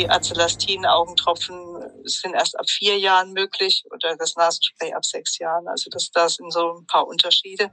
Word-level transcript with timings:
Die 0.00 0.08
Acelastin-Augentropfen 0.08 1.58
sind 2.04 2.32
erst 2.32 2.58
ab 2.58 2.70
vier 2.70 2.98
Jahren 2.98 3.34
möglich 3.34 3.84
oder 3.90 4.16
das 4.16 4.34
Nasenspray 4.34 4.94
ab 4.94 5.04
sechs 5.04 5.36
Jahren. 5.38 5.68
Also 5.68 5.90
das, 5.90 6.10
das 6.10 6.36
sind 6.36 6.50
so 6.50 6.78
ein 6.78 6.86
paar 6.86 7.06
Unterschiede. 7.06 7.70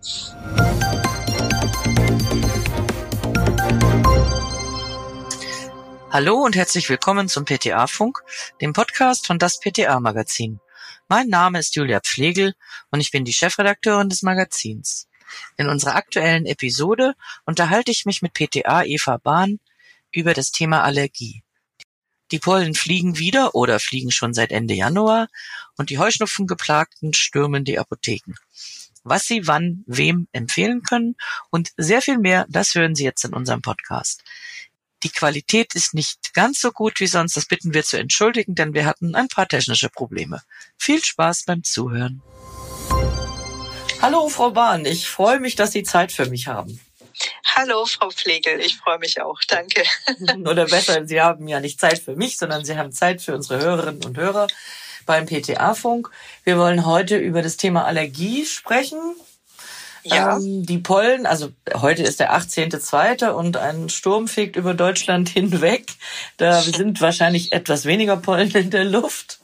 Hallo 6.12 6.44
und 6.44 6.58
herzlich 6.58 6.90
willkommen 6.90 7.30
zum 7.30 7.46
PTA-Funk, 7.46 8.22
dem 8.60 8.74
Podcast 8.74 9.26
von 9.26 9.40
das 9.40 9.62
PTA-Magazin. 9.62 10.60
Mein 11.08 11.30
Name 11.30 11.60
ist 11.60 11.78
Julia 11.78 12.02
Pflegel 12.02 12.56
und 12.92 13.00
ich 13.00 13.12
bin 13.12 13.24
die 13.24 13.32
Chefredakteurin 13.32 14.10
des 14.10 14.22
Magazins. 14.22 15.08
In 15.56 15.70
unserer 15.70 15.96
aktuellen 15.96 16.46
Episode 16.46 17.14
unterhalte 17.46 17.92
ich 17.92 18.06
mich 18.06 18.22
mit 18.22 18.34
PTA 18.34 18.84
Eva 18.84 19.16
Bahn 19.16 19.62
über 20.12 20.34
das 20.34 20.52
Thema 20.52 20.84
Allergie. 20.84 21.42
Die 22.32 22.40
Pollen 22.40 22.76
fliegen 22.76 23.18
wieder 23.18 23.56
oder 23.56 23.80
fliegen 23.80 24.12
schon 24.12 24.34
seit 24.34 24.52
Ende 24.52 24.74
Januar 24.74 25.28
und 25.78 25.90
die 25.90 25.98
Heuschnupfengeplagten 25.98 27.14
stürmen 27.14 27.64
die 27.64 27.80
Apotheken. 27.80 28.36
Was 29.04 29.24
sie 29.26 29.48
wann 29.48 29.84
wem 29.88 30.28
empfehlen 30.34 30.84
können 30.84 31.16
und 31.50 31.72
sehr 31.78 32.02
viel 32.02 32.18
mehr, 32.18 32.46
das 32.50 32.76
hören 32.76 32.96
Sie 32.96 33.06
jetzt 33.06 33.24
in 33.24 33.34
unserem 33.34 33.62
Podcast. 33.62 34.24
Die 35.04 35.10
Qualität 35.10 35.76
ist 35.76 35.94
nicht 35.94 36.34
ganz 36.34 36.60
so 36.60 36.72
gut 36.72 37.00
wie 37.00 37.08
sonst, 37.08 37.38
das 37.38 37.46
bitten 37.46 37.74
wir 37.74 37.84
zu 37.84 37.98
entschuldigen, 37.98 38.56
denn 38.56 38.74
wir 38.74 38.86
hatten 38.86 39.16
ein 39.16 39.30
paar 39.30 39.48
technische 39.48 39.90
Probleme. 39.90 40.42
Viel 40.78 41.02
Spaß 41.02 41.44
beim 41.46 41.64
Zuhören. 41.64 42.22
Hallo, 44.02 44.28
Frau 44.28 44.52
Bahn, 44.52 44.86
ich 44.86 45.08
freue 45.08 45.40
mich, 45.40 45.56
dass 45.56 45.72
Sie 45.72 45.84
Zeit 45.84 46.12
für 46.12 46.26
mich 46.26 46.48
haben. 46.48 46.80
Hallo, 47.56 47.86
Frau 47.86 48.10
Pflegel, 48.10 48.60
ich 48.60 48.78
freue 48.78 49.00
mich 49.00 49.22
auch, 49.22 49.40
danke. 49.48 49.84
Oder 50.50 50.66
besser, 50.66 51.06
Sie 51.06 51.22
haben 51.22 51.48
ja 51.48 51.60
nicht 51.60 51.80
Zeit 51.80 52.00
für 52.00 52.16
mich, 52.16 52.38
sondern 52.38 52.66
Sie 52.66 52.78
haben 52.78 52.92
Zeit 52.92 53.22
für 53.22 53.34
unsere 53.36 53.60
Hörerinnen 53.62 54.04
und 54.06 54.18
Hörer 54.18 54.48
beim 55.06 55.26
PTA-Funk. 55.26 56.10
Wir 56.44 56.58
wollen 56.58 56.86
heute 56.86 57.18
über 57.18 57.42
das 57.42 57.58
Thema 57.58 57.86
Allergie 57.86 58.46
sprechen. 58.46 59.00
Ja. 60.10 60.38
Ähm, 60.38 60.66
die 60.66 60.78
Pollen, 60.78 61.26
also 61.26 61.50
heute 61.74 62.04
ist 62.04 62.20
der 62.20 62.36
18.2. 62.36 63.30
und 63.30 63.58
ein 63.58 63.90
Sturm 63.90 64.28
fegt 64.28 64.56
über 64.56 64.74
Deutschland 64.74 65.30
hinweg. 65.34 65.94
Da 66.38 66.62
sind 66.62 67.02
wahrscheinlich 67.02 67.52
etwas 67.52 67.86
weniger 67.86 68.18
Pollen 68.18 68.52
in 68.52 68.70
der 68.70 68.86
Luft. 68.86 69.40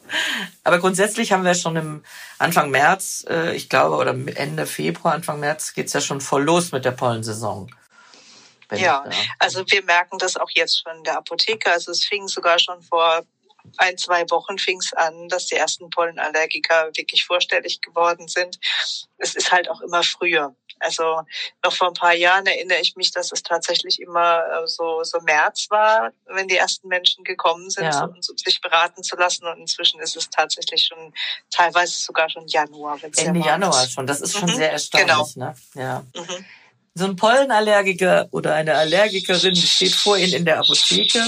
Aber 0.63 0.79
grundsätzlich 0.79 1.31
haben 1.31 1.43
wir 1.43 1.55
schon 1.55 1.75
im 1.75 2.03
Anfang 2.37 2.69
März, 2.69 3.25
äh, 3.29 3.55
ich 3.55 3.69
glaube, 3.69 3.95
oder 3.97 4.15
Ende 4.35 4.65
Februar, 4.65 5.13
Anfang 5.13 5.39
März 5.39 5.73
geht's 5.73 5.93
ja 5.93 6.01
schon 6.01 6.21
voll 6.21 6.43
los 6.43 6.71
mit 6.71 6.85
der 6.85 6.91
Pollensaison. 6.91 7.73
Ja, 8.71 9.05
also 9.39 9.63
wir 9.67 9.83
merken 9.83 10.17
das 10.17 10.35
auch 10.35 10.49
jetzt 10.55 10.81
schon 10.81 10.97
in 10.97 11.03
der 11.03 11.17
Apotheke. 11.17 11.71
Also 11.71 11.91
es 11.91 12.03
fing 12.05 12.27
sogar 12.27 12.57
schon 12.57 12.81
vor 12.81 13.23
ein, 13.77 13.97
zwei 13.97 14.29
Wochen 14.29 14.57
fing 14.57 14.79
es 14.79 14.93
an, 14.93 15.29
dass 15.29 15.47
die 15.47 15.55
ersten 15.55 15.89
Pollenallergiker 15.89 16.91
wirklich 16.95 17.25
vorstellig 17.25 17.81
geworden 17.81 18.27
sind. 18.27 18.59
Es 19.17 19.35
ist 19.35 19.51
halt 19.51 19.69
auch 19.69 19.81
immer 19.81 20.03
früher. 20.03 20.55
Also 20.79 21.21
noch 21.63 21.73
vor 21.73 21.87
ein 21.87 21.93
paar 21.93 22.13
Jahren 22.13 22.45
erinnere 22.45 22.79
ich 22.79 22.95
mich, 22.95 23.11
dass 23.11 23.31
es 23.31 23.41
tatsächlich 23.41 24.01
immer 24.01 24.39
äh, 24.39 24.67
so, 24.67 25.03
so 25.03 25.19
März 25.21 25.67
war, 25.69 26.11
wenn 26.25 26.47
die 26.47 26.57
ersten 26.57 26.87
Menschen 26.87 27.23
gekommen 27.23 27.69
sind, 27.69 27.85
ja. 27.85 28.05
um 28.05 28.21
sich 28.21 28.59
beraten 28.61 29.03
zu 29.03 29.15
lassen. 29.15 29.45
Und 29.47 29.59
inzwischen 29.59 29.99
ist 30.01 30.15
es 30.15 30.29
tatsächlich 30.29 30.85
schon 30.85 31.13
teilweise 31.51 31.99
sogar 32.01 32.29
schon 32.29 32.47
Januar. 32.47 32.99
Ende 33.01 33.39
Januar 33.39 33.83
ist. 33.83 33.93
schon. 33.93 34.07
Das 34.07 34.21
ist 34.21 34.37
schon 34.37 34.49
mhm. 34.49 34.55
sehr 34.55 34.71
erstaunlich. 34.71 35.07
Genau. 35.07 35.29
Ne? 35.35 35.55
Ja. 35.75 36.05
Mhm. 36.15 36.45
So 36.95 37.05
ein 37.05 37.15
Pollenallergiker 37.15 38.27
oder 38.31 38.53
eine 38.53 38.75
Allergikerin 38.75 39.55
steht 39.55 39.95
vor 39.95 40.17
Ihnen 40.17 40.33
in 40.33 40.45
der 40.45 40.59
Apotheke 40.59 41.25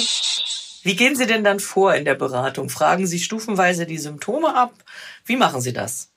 wie 0.85 0.95
gehen 0.95 1.15
Sie 1.15 1.25
denn 1.25 1.43
dann 1.43 1.59
vor 1.59 1.95
in 1.95 2.05
der 2.05 2.13
Beratung? 2.13 2.69
Fragen 2.69 3.07
Sie 3.07 3.19
stufenweise 3.19 3.87
die 3.87 3.97
Symptome 3.97 4.55
ab? 4.55 4.73
Wie 5.25 5.35
machen 5.35 5.59
Sie 5.59 5.73
das? 5.73 6.14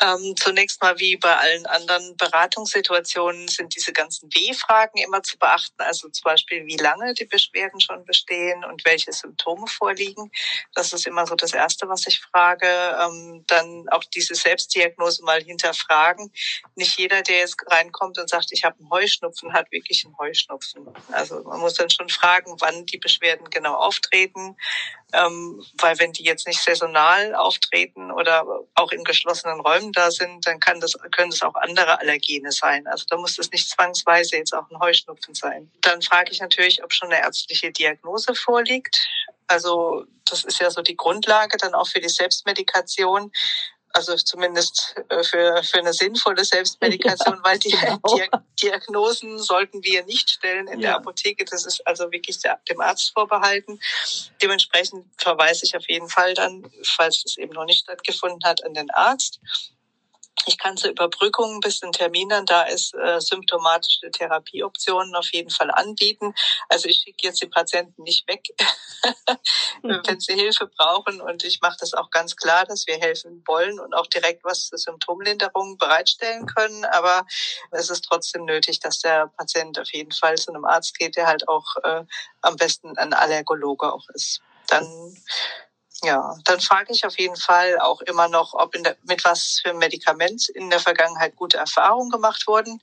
Ähm, 0.00 0.34
zunächst 0.36 0.82
mal 0.82 0.98
wie 0.98 1.16
bei 1.16 1.36
allen 1.36 1.66
anderen 1.66 2.16
Beratungssituationen 2.16 3.46
sind 3.48 3.74
diese 3.76 3.92
ganzen 3.92 4.28
W-Fragen 4.34 4.98
immer 4.98 5.22
zu 5.22 5.38
beachten. 5.38 5.80
Also 5.80 6.08
zum 6.08 6.24
Beispiel, 6.24 6.66
wie 6.66 6.76
lange 6.76 7.14
die 7.14 7.26
Beschwerden 7.26 7.80
schon 7.80 8.04
bestehen 8.04 8.64
und 8.64 8.84
welche 8.84 9.12
Symptome 9.12 9.66
vorliegen. 9.68 10.30
Das 10.74 10.92
ist 10.92 11.06
immer 11.06 11.26
so 11.26 11.36
das 11.36 11.52
Erste, 11.54 11.88
was 11.88 12.06
ich 12.08 12.20
frage. 12.20 12.66
Ähm, 12.66 13.44
dann 13.46 13.86
auch 13.90 14.02
diese 14.04 14.34
Selbstdiagnose 14.34 15.22
mal 15.22 15.40
hinterfragen. 15.42 16.32
Nicht 16.74 16.98
jeder, 16.98 17.22
der 17.22 17.38
jetzt 17.38 17.56
reinkommt 17.68 18.18
und 18.18 18.28
sagt, 18.28 18.48
ich 18.50 18.64
habe 18.64 18.76
einen 18.80 18.90
Heuschnupfen, 18.90 19.52
hat 19.52 19.70
wirklich 19.70 20.04
einen 20.04 20.18
Heuschnupfen. 20.18 20.88
Also 21.12 21.42
man 21.44 21.60
muss 21.60 21.74
dann 21.74 21.90
schon 21.90 22.08
fragen, 22.08 22.56
wann 22.58 22.84
die 22.86 22.98
Beschwerden 22.98 23.48
genau 23.48 23.74
auftreten. 23.74 24.56
Ähm, 25.14 25.64
weil 25.80 25.98
wenn 25.98 26.12
die 26.12 26.24
jetzt 26.24 26.46
nicht 26.46 26.62
saisonal 26.62 27.34
auftreten 27.34 28.10
oder 28.10 28.44
auch 28.74 28.90
in 28.92 29.04
geschlossenen 29.04 29.60
Räumen 29.60 29.92
da 29.92 30.10
sind, 30.10 30.46
dann 30.46 30.60
kann 30.60 30.80
das, 30.80 30.94
können 31.12 31.30
das 31.30 31.42
auch 31.42 31.54
andere 31.54 32.00
Allergene 32.00 32.52
sein. 32.52 32.86
Also 32.86 33.04
da 33.08 33.16
muss 33.16 33.36
das 33.36 33.50
nicht 33.50 33.68
zwangsweise 33.68 34.36
jetzt 34.36 34.52
auch 34.52 34.68
ein 34.70 34.80
Heuschnupfen 34.80 35.34
sein. 35.34 35.70
Dann 35.80 36.02
frage 36.02 36.32
ich 36.32 36.40
natürlich, 36.40 36.82
ob 36.82 36.92
schon 36.92 37.12
eine 37.12 37.22
ärztliche 37.22 37.70
Diagnose 37.70 38.34
vorliegt. 38.34 39.06
Also 39.46 40.04
das 40.24 40.44
ist 40.44 40.60
ja 40.60 40.70
so 40.70 40.82
die 40.82 40.96
Grundlage 40.96 41.56
dann 41.58 41.74
auch 41.74 41.86
für 41.86 42.00
die 42.00 42.08
Selbstmedikation 42.08 43.30
also 43.94 44.16
zumindest 44.16 44.96
äh, 45.08 45.22
für, 45.22 45.62
für 45.62 45.78
eine 45.78 45.92
sinnvolle 45.92 46.44
Selbstmedikation, 46.44 47.36
ja, 47.44 47.44
weil 47.44 47.58
die 47.58 47.70
genau. 47.70 48.40
Diagnosen 48.60 49.38
sollten 49.38 49.82
wir 49.84 50.04
nicht 50.04 50.30
stellen 50.30 50.66
in 50.66 50.80
ja. 50.80 50.90
der 50.90 50.96
Apotheke. 50.96 51.44
Das 51.44 51.64
ist 51.64 51.86
also 51.86 52.10
wirklich 52.10 52.40
der, 52.40 52.60
dem 52.68 52.80
Arzt 52.80 53.12
vorbehalten. 53.14 53.78
Dementsprechend 54.42 55.06
verweise 55.16 55.64
ich 55.64 55.76
auf 55.76 55.88
jeden 55.88 56.08
Fall 56.08 56.34
dann, 56.34 56.70
falls 56.82 57.22
das 57.22 57.36
eben 57.36 57.52
noch 57.52 57.64
nicht 57.64 57.80
stattgefunden 57.80 58.40
hat, 58.44 58.64
an 58.64 58.74
den 58.74 58.90
Arzt. 58.90 59.40
Ich 60.46 60.58
kann 60.58 60.76
zur 60.76 60.90
Überbrückung 60.90 61.60
bis 61.60 61.80
den 61.80 61.92
Termin 61.92 62.28
dann 62.28 62.44
da 62.44 62.62
ist, 62.62 62.94
äh, 62.94 63.20
symptomatische 63.20 64.10
Therapieoptionen 64.10 65.14
auf 65.14 65.32
jeden 65.32 65.50
Fall 65.50 65.70
anbieten. 65.70 66.34
Also 66.68 66.88
ich 66.88 66.98
schicke 66.98 67.28
jetzt 67.28 67.40
die 67.40 67.46
Patienten 67.46 68.02
nicht 68.02 68.28
weg, 68.28 68.42
wenn 69.82 70.20
sie 70.20 70.34
Hilfe 70.34 70.66
brauchen. 70.66 71.20
Und 71.20 71.44
ich 71.44 71.60
mache 71.62 71.76
das 71.80 71.94
auch 71.94 72.10
ganz 72.10 72.36
klar, 72.36 72.64
dass 72.66 72.86
wir 72.86 72.98
helfen 72.98 73.42
wollen 73.46 73.80
und 73.80 73.94
auch 73.94 74.06
direkt 74.06 74.44
was 74.44 74.68
zur 74.68 74.78
Symptomlinderung 74.78 75.78
bereitstellen 75.78 76.46
können. 76.46 76.84
Aber 76.86 77.26
es 77.70 77.88
ist 77.88 78.04
trotzdem 78.04 78.44
nötig, 78.44 78.80
dass 78.80 79.00
der 79.00 79.28
Patient 79.38 79.78
auf 79.78 79.92
jeden 79.92 80.12
Fall 80.12 80.36
zu 80.36 80.52
einem 80.52 80.64
Arzt 80.64 80.98
geht, 80.98 81.16
der 81.16 81.26
halt 81.26 81.48
auch 81.48 81.76
äh, 81.84 82.02
am 82.42 82.56
besten 82.56 82.96
ein 82.98 83.14
Allergologe 83.14 83.92
auch 83.92 84.08
ist. 84.10 84.40
Dann 84.66 84.86
ja, 86.04 86.34
dann 86.44 86.60
frage 86.60 86.92
ich 86.92 87.04
auf 87.06 87.18
jeden 87.18 87.36
Fall 87.36 87.78
auch 87.80 88.00
immer 88.02 88.28
noch, 88.28 88.54
ob 88.54 88.74
der, 88.74 88.96
mit 89.04 89.24
was 89.24 89.60
für 89.62 89.72
Medikament 89.72 90.48
in 90.48 90.70
der 90.70 90.80
Vergangenheit 90.80 91.36
gute 91.36 91.56
Erfahrungen 91.56 92.10
gemacht 92.10 92.46
wurden. 92.46 92.80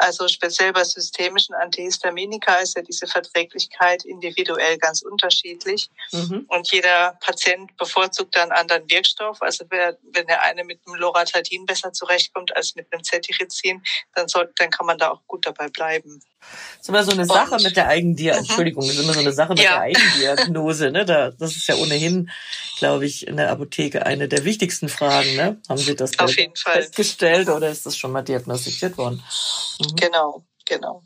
Also 0.00 0.28
speziell 0.28 0.72
bei 0.72 0.82
systemischen 0.82 1.54
Antihistaminika 1.54 2.56
ist 2.56 2.74
ja 2.74 2.82
diese 2.82 3.06
Verträglichkeit 3.06 4.02
individuell 4.06 4.78
ganz 4.78 5.02
unterschiedlich. 5.02 5.90
Mhm. 6.12 6.46
Und 6.48 6.72
jeder 6.72 7.18
Patient 7.20 7.76
bevorzugt 7.76 8.34
dann 8.34 8.50
einen 8.50 8.60
anderen 8.60 8.88
Wirkstoff. 8.88 9.42
Also 9.42 9.66
wenn 9.68 10.26
der 10.26 10.42
eine 10.42 10.64
mit 10.64 10.80
einem 10.86 10.96
Loratadin 10.96 11.66
besser 11.66 11.92
zurechtkommt 11.92 12.56
als 12.56 12.74
mit 12.76 12.90
einem 12.90 13.02
Cetirizin, 13.04 13.82
dann, 14.14 14.26
soll, 14.26 14.50
dann 14.56 14.70
kann 14.70 14.86
man 14.86 14.96
da 14.96 15.10
auch 15.10 15.20
gut 15.26 15.44
dabei 15.44 15.68
bleiben. 15.68 16.22
Das 16.40 16.80
ist 16.80 16.88
immer 16.88 17.04
so 17.04 17.12
eine 17.12 17.26
Sache 17.26 17.56
und, 17.56 17.62
mit 17.62 17.76
der 17.76 17.88
Eigendiagnose. 17.88 18.42
Mhm. 18.42 18.48
Entschuldigung, 18.48 18.86
das 18.86 18.96
ist 18.96 19.04
immer 19.04 19.12
so 19.12 19.20
eine 19.20 19.32
Sache 19.32 19.52
mit 19.52 19.62
ja. 19.62 19.72
der 19.72 19.80
Eigendiagnose. 19.80 20.90
Ne? 20.90 21.04
Da, 21.04 21.30
das 21.32 21.56
ist 21.56 21.66
ja 21.66 21.74
ohnehin, 21.76 22.30
glaube 22.78 23.04
ich, 23.04 23.26
in 23.26 23.36
der 23.36 23.50
Apotheke 23.50 24.06
eine 24.06 24.28
der 24.28 24.44
wichtigsten 24.44 24.88
Fragen. 24.88 25.36
Ne? 25.36 25.60
Haben 25.68 25.78
Sie 25.78 25.94
das 25.94 26.18
Auf 26.18 26.34
jeden 26.34 26.56
festgestellt 26.56 27.50
oder 27.50 27.68
ist 27.68 27.84
das 27.84 27.96
schon 27.98 28.12
mal 28.12 28.22
diagnostiziert 28.22 28.96
worden? 28.96 29.22
Mhm. 29.80 29.89
Genau. 29.96 30.44
Genau. 30.70 31.02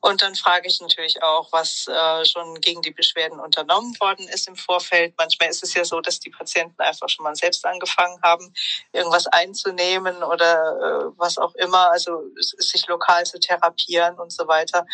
Und 0.00 0.22
dann 0.22 0.34
frage 0.34 0.66
ich 0.66 0.80
natürlich 0.80 1.22
auch, 1.22 1.52
was 1.52 1.86
äh, 1.86 2.24
schon 2.24 2.60
gegen 2.60 2.82
die 2.82 2.90
Beschwerden 2.90 3.38
unternommen 3.38 3.94
worden 4.00 4.26
ist 4.28 4.48
im 4.48 4.56
Vorfeld. 4.56 5.14
Manchmal 5.16 5.50
ist 5.50 5.62
es 5.62 5.72
ja 5.74 5.84
so, 5.84 6.00
dass 6.00 6.18
die 6.18 6.30
Patienten 6.30 6.82
einfach 6.82 7.08
schon 7.08 7.22
mal 7.22 7.36
selbst 7.36 7.64
angefangen 7.64 8.20
haben, 8.24 8.52
irgendwas 8.92 9.28
einzunehmen 9.28 10.24
oder 10.24 11.12
äh, 11.12 11.12
was 11.16 11.38
auch 11.38 11.54
immer, 11.54 11.92
also 11.92 12.24
sich 12.40 12.88
lokal 12.88 13.24
zu 13.24 13.38
therapieren 13.38 14.18
und 14.18 14.32
so 14.32 14.48
weiter. 14.48 14.84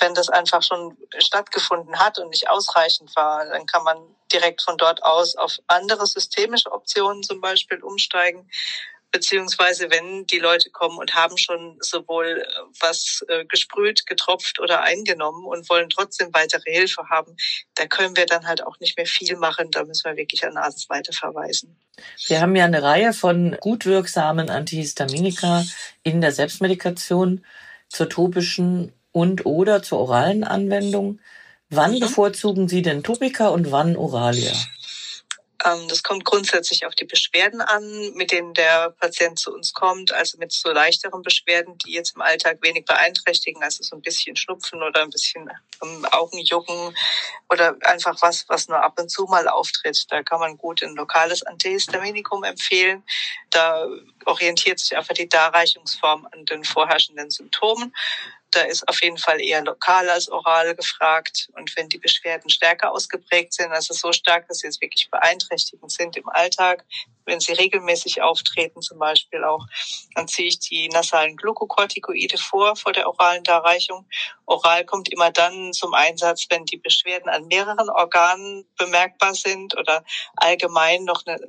Wenn 0.00 0.12
das 0.12 0.28
einfach 0.28 0.62
schon 0.62 0.94
stattgefunden 1.16 1.98
hat 1.98 2.18
und 2.18 2.28
nicht 2.28 2.50
ausreichend 2.50 3.16
war, 3.16 3.46
dann 3.46 3.64
kann 3.64 3.84
man 3.84 3.96
direkt 4.30 4.60
von 4.60 4.76
dort 4.76 5.02
aus 5.02 5.34
auf 5.34 5.56
andere 5.66 6.06
systemische 6.06 6.70
Optionen 6.70 7.22
zum 7.22 7.40
Beispiel 7.40 7.82
umsteigen 7.82 8.50
beziehungsweise 9.12 9.90
wenn 9.90 10.26
die 10.26 10.38
Leute 10.38 10.70
kommen 10.70 10.98
und 10.98 11.14
haben 11.14 11.38
schon 11.38 11.78
sowohl 11.80 12.42
äh, 12.42 12.46
was 12.80 13.24
äh, 13.28 13.44
gesprüht, 13.44 14.06
getropft 14.06 14.60
oder 14.60 14.82
eingenommen 14.82 15.46
und 15.46 15.68
wollen 15.70 15.88
trotzdem 15.90 16.28
weitere 16.32 16.70
Hilfe 16.70 17.08
haben, 17.08 17.36
da 17.74 17.86
können 17.86 18.16
wir 18.16 18.26
dann 18.26 18.46
halt 18.46 18.64
auch 18.64 18.78
nicht 18.80 18.96
mehr 18.96 19.06
viel 19.06 19.36
machen. 19.36 19.70
Da 19.70 19.84
müssen 19.84 20.10
wir 20.10 20.16
wirklich 20.16 20.44
an 20.44 20.56
Arzt 20.56 20.88
weiterverweisen. 20.90 21.76
Wir 22.26 22.40
haben 22.40 22.56
ja 22.56 22.64
eine 22.64 22.82
Reihe 22.82 23.12
von 23.12 23.56
gut 23.60 23.86
wirksamen 23.86 24.50
Antihistaminika 24.50 25.64
in 26.02 26.20
der 26.20 26.32
Selbstmedikation 26.32 27.44
zur 27.88 28.08
topischen 28.08 28.92
und 29.12 29.46
oder 29.46 29.82
zur 29.82 30.00
oralen 30.00 30.44
Anwendung. 30.44 31.20
Wann 31.70 31.94
mhm. 31.94 32.00
bevorzugen 32.00 32.68
Sie 32.68 32.82
denn 32.82 33.02
Topika 33.02 33.48
und 33.48 33.72
wann 33.72 33.96
Oralia? 33.96 34.52
Ähm, 35.64 35.88
das 35.88 36.02
kommt 36.02 36.24
grundsätzlich 36.24 36.84
auf 36.86 36.94
die 36.94 37.04
Beschwerden 37.04 37.60
an, 37.60 38.12
mit 38.14 38.32
denen 38.32 38.54
der 38.54 38.90
Patient 38.90 39.38
zu 39.38 39.52
uns 39.52 39.72
kommt. 39.72 40.12
Also 40.12 40.38
mit 40.38 40.52
so 40.52 40.70
leichteren 40.70 41.22
Beschwerden, 41.22 41.78
die 41.78 41.92
jetzt 41.92 42.14
im 42.14 42.22
Alltag 42.22 42.58
wenig 42.62 42.84
beeinträchtigen, 42.84 43.62
also 43.62 43.82
so 43.82 43.96
ein 43.96 44.02
bisschen 44.02 44.36
Schnupfen 44.36 44.82
oder 44.82 45.02
ein 45.02 45.10
bisschen 45.10 45.50
ähm, 45.82 46.04
Augenjucken 46.10 46.96
oder 47.48 47.76
einfach 47.82 48.16
was, 48.20 48.48
was 48.48 48.68
nur 48.68 48.82
ab 48.82 48.98
und 48.98 49.10
zu 49.10 49.24
mal 49.24 49.48
auftritt. 49.48 50.04
Da 50.10 50.22
kann 50.22 50.40
man 50.40 50.58
gut 50.58 50.82
ein 50.82 50.94
lokales 50.94 51.42
Antihistaminikum 51.42 52.44
empfehlen. 52.44 53.02
Da 53.50 53.86
orientiert 54.26 54.78
sich 54.78 54.96
einfach 54.96 55.14
die 55.14 55.28
Darreichungsform 55.28 56.28
an 56.32 56.44
den 56.44 56.64
vorherrschenden 56.64 57.30
Symptomen. 57.30 57.94
Da 58.50 58.62
ist 58.62 58.88
auf 58.88 59.02
jeden 59.02 59.18
Fall 59.18 59.40
eher 59.40 59.62
lokal 59.62 60.08
als 60.08 60.28
oral 60.28 60.74
gefragt. 60.74 61.48
Und 61.54 61.74
wenn 61.76 61.88
die 61.88 61.98
Beschwerden 61.98 62.48
stärker 62.48 62.92
ausgeprägt 62.92 63.52
sind, 63.52 63.72
also 63.72 63.92
so 63.92 64.12
stark, 64.12 64.48
dass 64.48 64.58
sie 64.58 64.66
jetzt 64.66 64.80
wirklich 64.80 65.10
beeinträchtigend 65.10 65.90
sind 65.90 66.16
im 66.16 66.28
Alltag, 66.28 66.84
wenn 67.26 67.40
sie 67.40 67.52
regelmäßig 67.52 68.22
auftreten, 68.22 68.80
zum 68.80 68.98
Beispiel 68.98 69.44
auch, 69.44 69.66
dann 70.14 70.28
ziehe 70.28 70.48
ich 70.48 70.60
die 70.60 70.88
nasalen 70.88 71.36
Glukokortikoide 71.36 72.38
vor, 72.38 72.76
vor 72.76 72.92
der 72.92 73.08
oralen 73.08 73.42
Darreichung. 73.42 74.06
Oral 74.46 74.84
kommt 74.84 75.12
immer 75.12 75.32
dann 75.32 75.72
zum 75.72 75.92
Einsatz, 75.92 76.46
wenn 76.48 76.64
die 76.64 76.76
Beschwerden 76.76 77.28
an 77.28 77.46
mehreren 77.48 77.90
Organen 77.90 78.64
bemerkbar 78.78 79.34
sind 79.34 79.76
oder 79.76 80.04
allgemein 80.36 81.04
noch 81.04 81.26
eine 81.26 81.40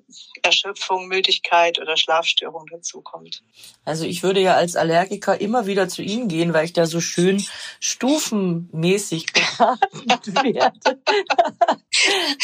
Erschöpfung, 0.41 1.07
Müdigkeit 1.07 1.79
oder 1.79 1.95
Schlafstörung 1.95 2.65
dazukommt. 2.71 3.43
Also 3.85 4.05
ich 4.05 4.23
würde 4.23 4.39
ja 4.39 4.55
als 4.55 4.75
Allergiker 4.75 5.39
immer 5.39 5.67
wieder 5.67 5.87
zu 5.87 6.01
Ihnen 6.01 6.27
gehen, 6.27 6.53
weil 6.53 6.65
ich 6.65 6.73
da 6.73 6.87
so 6.87 6.96
schön 7.01 7.45
stufenmäßig 7.79 9.27
werde. 9.35 11.01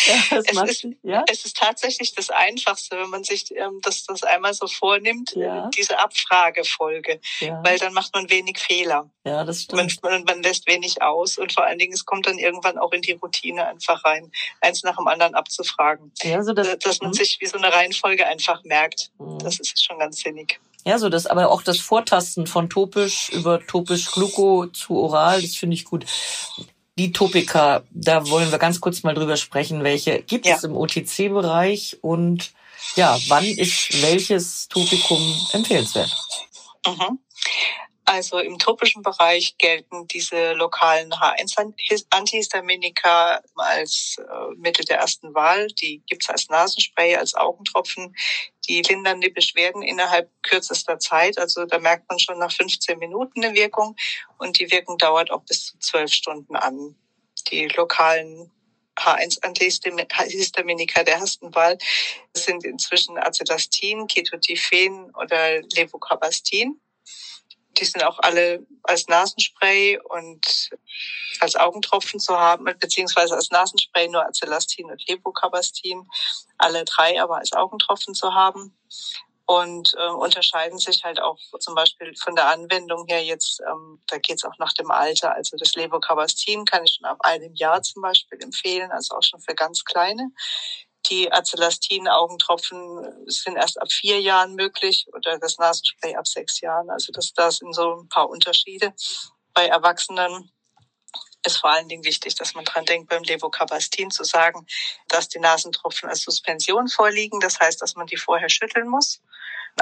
ja, 0.05 0.27
es, 0.37 0.69
ist, 0.69 0.87
ja? 1.03 1.23
es 1.29 1.45
ist 1.45 1.57
tatsächlich 1.57 2.13
das 2.15 2.29
Einfachste, 2.29 2.97
wenn 2.97 3.09
man 3.09 3.23
sich 3.23 3.55
ähm, 3.55 3.79
das, 3.81 4.05
das 4.05 4.23
einmal 4.23 4.53
so 4.53 4.67
vornimmt, 4.67 5.35
ja. 5.35 5.69
diese 5.75 5.99
Abfragefolge, 5.99 7.19
ja. 7.39 7.61
weil 7.63 7.77
dann 7.77 7.93
macht 7.93 8.13
man 8.13 8.29
wenig 8.29 8.59
Fehler. 8.59 9.09
Ja, 9.25 9.43
das 9.43 9.63
stimmt. 9.63 10.01
Man, 10.03 10.11
man, 10.11 10.23
man 10.25 10.43
lässt 10.43 10.67
wenig 10.67 11.01
aus 11.01 11.37
und 11.37 11.53
vor 11.53 11.65
allen 11.65 11.79
Dingen, 11.79 11.93
es 11.93 12.05
kommt 12.05 12.27
dann 12.27 12.37
irgendwann 12.39 12.77
auch 12.77 12.91
in 12.91 13.01
die 13.01 13.13
Routine 13.13 13.67
einfach 13.67 14.03
rein, 14.03 14.31
eins 14.61 14.83
nach 14.83 14.97
dem 14.97 15.07
anderen 15.07 15.35
abzufragen. 15.35 16.11
Ja, 16.23 16.43
so 16.43 16.53
das, 16.53 16.77
Dass 16.79 16.99
man 17.01 17.11
mh. 17.11 17.17
sich 17.17 17.37
wie 17.39 17.45
so 17.45 17.57
eine 17.57 17.71
Reihenfolge 17.71 18.25
einfach 18.27 18.63
merkt. 18.63 19.11
Mh. 19.17 19.37
Das 19.43 19.59
ist 19.59 19.83
schon 19.83 19.99
ganz 19.99 20.19
sinnig. 20.19 20.59
Ja, 20.85 20.99
so 20.99 21.09
das, 21.09 21.27
aber 21.27 21.49
auch 21.49 21.61
das 21.61 21.79
Vortasten 21.79 22.47
von 22.47 22.69
topisch 22.69 23.29
über 23.29 23.65
topisch 23.65 24.11
Gluco 24.11 24.67
zu 24.67 24.97
oral, 24.97 25.41
das 25.41 25.55
finde 25.55 25.75
ich 25.75 25.85
gut. 25.85 26.05
Die 26.97 27.11
Topika, 27.11 27.83
da 27.91 28.29
wollen 28.29 28.51
wir 28.51 28.59
ganz 28.59 28.79
kurz 28.79 29.01
mal 29.03 29.15
drüber 29.15 29.37
sprechen. 29.37 29.83
Welche 29.83 30.21
gibt 30.21 30.45
ja. 30.45 30.55
es 30.55 30.63
im 30.63 30.75
OTC-Bereich 30.75 31.97
und 32.01 32.51
ja, 32.95 33.17
wann 33.29 33.45
ist 33.45 34.01
welches 34.03 34.67
Topikum 34.67 35.19
empfehlenswert? 35.53 36.15
Mhm. 36.85 37.19
Also 38.05 38.39
im 38.39 38.57
tropischen 38.59 39.01
Bereich 39.01 39.57
gelten 39.57 40.07
diese 40.07 40.51
lokalen 40.53 41.13
H1-Antihistaminika 41.13 43.41
als 43.55 44.17
äh, 44.19 44.23
Mittel 44.57 44.83
der 44.85 44.97
ersten 44.97 45.33
Wahl. 45.33 45.67
Die 45.67 46.03
gibt's 46.07 46.29
als 46.29 46.49
Nasenspray, 46.49 47.15
als 47.15 47.33
Augentropfen. 47.33 48.13
Die 48.67 48.81
lindern 48.81 49.21
die 49.21 49.29
Beschwerden 49.29 49.83
innerhalb 49.83 50.29
kürzester 50.41 50.99
Zeit. 50.99 51.37
Also 51.37 51.65
da 51.65 51.79
merkt 51.79 52.09
man 52.09 52.19
schon 52.19 52.39
nach 52.39 52.51
15 52.51 52.99
Minuten 52.99 53.41
eine 53.43 53.55
Wirkung 53.55 53.95
und 54.37 54.59
die 54.59 54.69
Wirkung 54.69 54.97
dauert 54.97 55.31
auch 55.31 55.43
bis 55.43 55.67
zu 55.67 55.79
zwölf 55.79 56.11
Stunden 56.11 56.57
an. 56.57 56.97
Die 57.51 57.69
lokalen 57.69 58.51
H1-Antihistaminika 58.97 61.03
der 61.03 61.15
ersten 61.15 61.55
Wahl 61.55 61.77
sind 62.33 62.65
inzwischen 62.65 63.17
Acetastin, 63.17 64.07
Ketotifen 64.07 65.09
oder 65.15 65.61
Levocabastin. 65.61 66.81
Die 67.77 67.85
sind 67.85 68.03
auch 68.03 68.19
alle 68.19 68.65
als 68.83 69.07
Nasenspray 69.07 69.99
und 70.09 70.69
als 71.39 71.55
Augentropfen 71.55 72.19
zu 72.19 72.37
haben, 72.37 72.65
beziehungsweise 72.79 73.35
als 73.35 73.49
Nasenspray 73.51 74.07
nur 74.07 74.25
Acelastin 74.25 74.89
und 74.91 75.07
Levocabastin, 75.07 76.07
alle 76.57 76.85
drei 76.85 77.21
aber 77.21 77.37
als 77.37 77.53
Augentropfen 77.53 78.13
zu 78.13 78.33
haben 78.33 78.75
und 79.45 79.93
äh, 79.97 80.09
unterscheiden 80.09 80.79
sich 80.79 81.03
halt 81.03 81.21
auch 81.21 81.37
zum 81.59 81.75
Beispiel 81.75 82.15
von 82.15 82.35
der 82.35 82.47
Anwendung 82.47 83.05
her 83.07 83.23
jetzt, 83.23 83.61
ähm, 83.69 84.01
da 84.07 84.17
geht's 84.17 84.45
auch 84.45 84.57
nach 84.57 84.73
dem 84.73 84.89
Alter. 84.89 85.33
Also 85.33 85.57
das 85.57 85.73
Levocabastin 85.73 86.65
kann 86.65 86.83
ich 86.85 86.95
schon 86.95 87.05
ab 87.05 87.17
einem 87.21 87.53
Jahr 87.53 87.81
zum 87.81 88.01
Beispiel 88.01 88.41
empfehlen, 88.41 88.91
also 88.91 89.15
auch 89.15 89.23
schon 89.23 89.41
für 89.41 89.55
ganz 89.55 89.83
kleine. 89.83 90.31
Die 91.09 91.31
Acelastin-Augentropfen 91.31 93.25
sind 93.27 93.55
erst 93.57 93.81
ab 93.81 93.91
vier 93.91 94.21
Jahren 94.21 94.55
möglich 94.55 95.05
oder 95.13 95.37
das 95.37 95.57
Nasenspray 95.57 96.15
ab 96.15 96.27
sechs 96.27 96.61
Jahren. 96.61 96.89
Also 96.89 97.11
das, 97.11 97.33
das 97.33 97.57
sind 97.57 97.73
so 97.73 98.01
ein 98.01 98.09
paar 98.09 98.29
Unterschiede. 98.29 98.93
Bei 99.53 99.67
Erwachsenen 99.67 100.51
ist 101.45 101.57
vor 101.57 101.71
allen 101.71 101.89
Dingen 101.89 102.05
wichtig, 102.05 102.35
dass 102.35 102.55
man 102.55 102.63
dran 102.63 102.85
denkt, 102.85 103.09
beim 103.09 103.23
Levocabastin 103.23 104.11
zu 104.11 104.23
sagen, 104.23 104.65
dass 105.09 105.27
die 105.27 105.39
Nasentropfen 105.39 106.09
als 106.09 106.21
Suspension 106.21 106.87
vorliegen. 106.87 107.39
Das 107.41 107.59
heißt, 107.59 107.81
dass 107.81 107.95
man 107.95 108.07
die 108.07 108.17
vorher 108.17 108.49
schütteln 108.49 108.87
muss. 108.87 109.21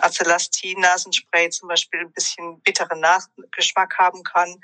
Acelastin-Nasenspray 0.01 1.49
zum 1.49 1.67
Beispiel 1.67 1.99
ein 2.01 2.13
bisschen 2.13 2.61
bitteren 2.61 2.99
Nachgeschmack 2.99 3.97
haben 3.97 4.23
kann 4.23 4.59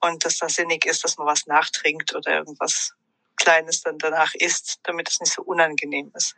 und 0.00 0.24
dass 0.24 0.38
das 0.38 0.54
sinnig 0.54 0.86
ist, 0.86 1.04
dass 1.04 1.18
man 1.18 1.26
was 1.26 1.46
nachtrinkt 1.46 2.14
oder 2.14 2.36
irgendwas 2.36 2.94
Kleines 3.38 3.82
dann 3.82 3.98
danach 3.98 4.34
isst, 4.34 4.80
damit 4.82 5.08
es 5.08 5.20
nicht 5.20 5.32
so 5.32 5.42
unangenehm 5.42 6.10
ist. 6.14 6.34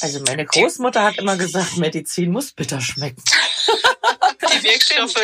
Also 0.00 0.20
meine 0.26 0.44
Großmutter 0.44 1.02
hat 1.02 1.18
immer 1.18 1.36
gesagt, 1.36 1.76
Medizin 1.78 2.30
muss 2.30 2.52
bitter 2.52 2.80
schmecken. 2.80 3.22
Die 4.52 4.62
Wirkstoffe, 4.64 5.14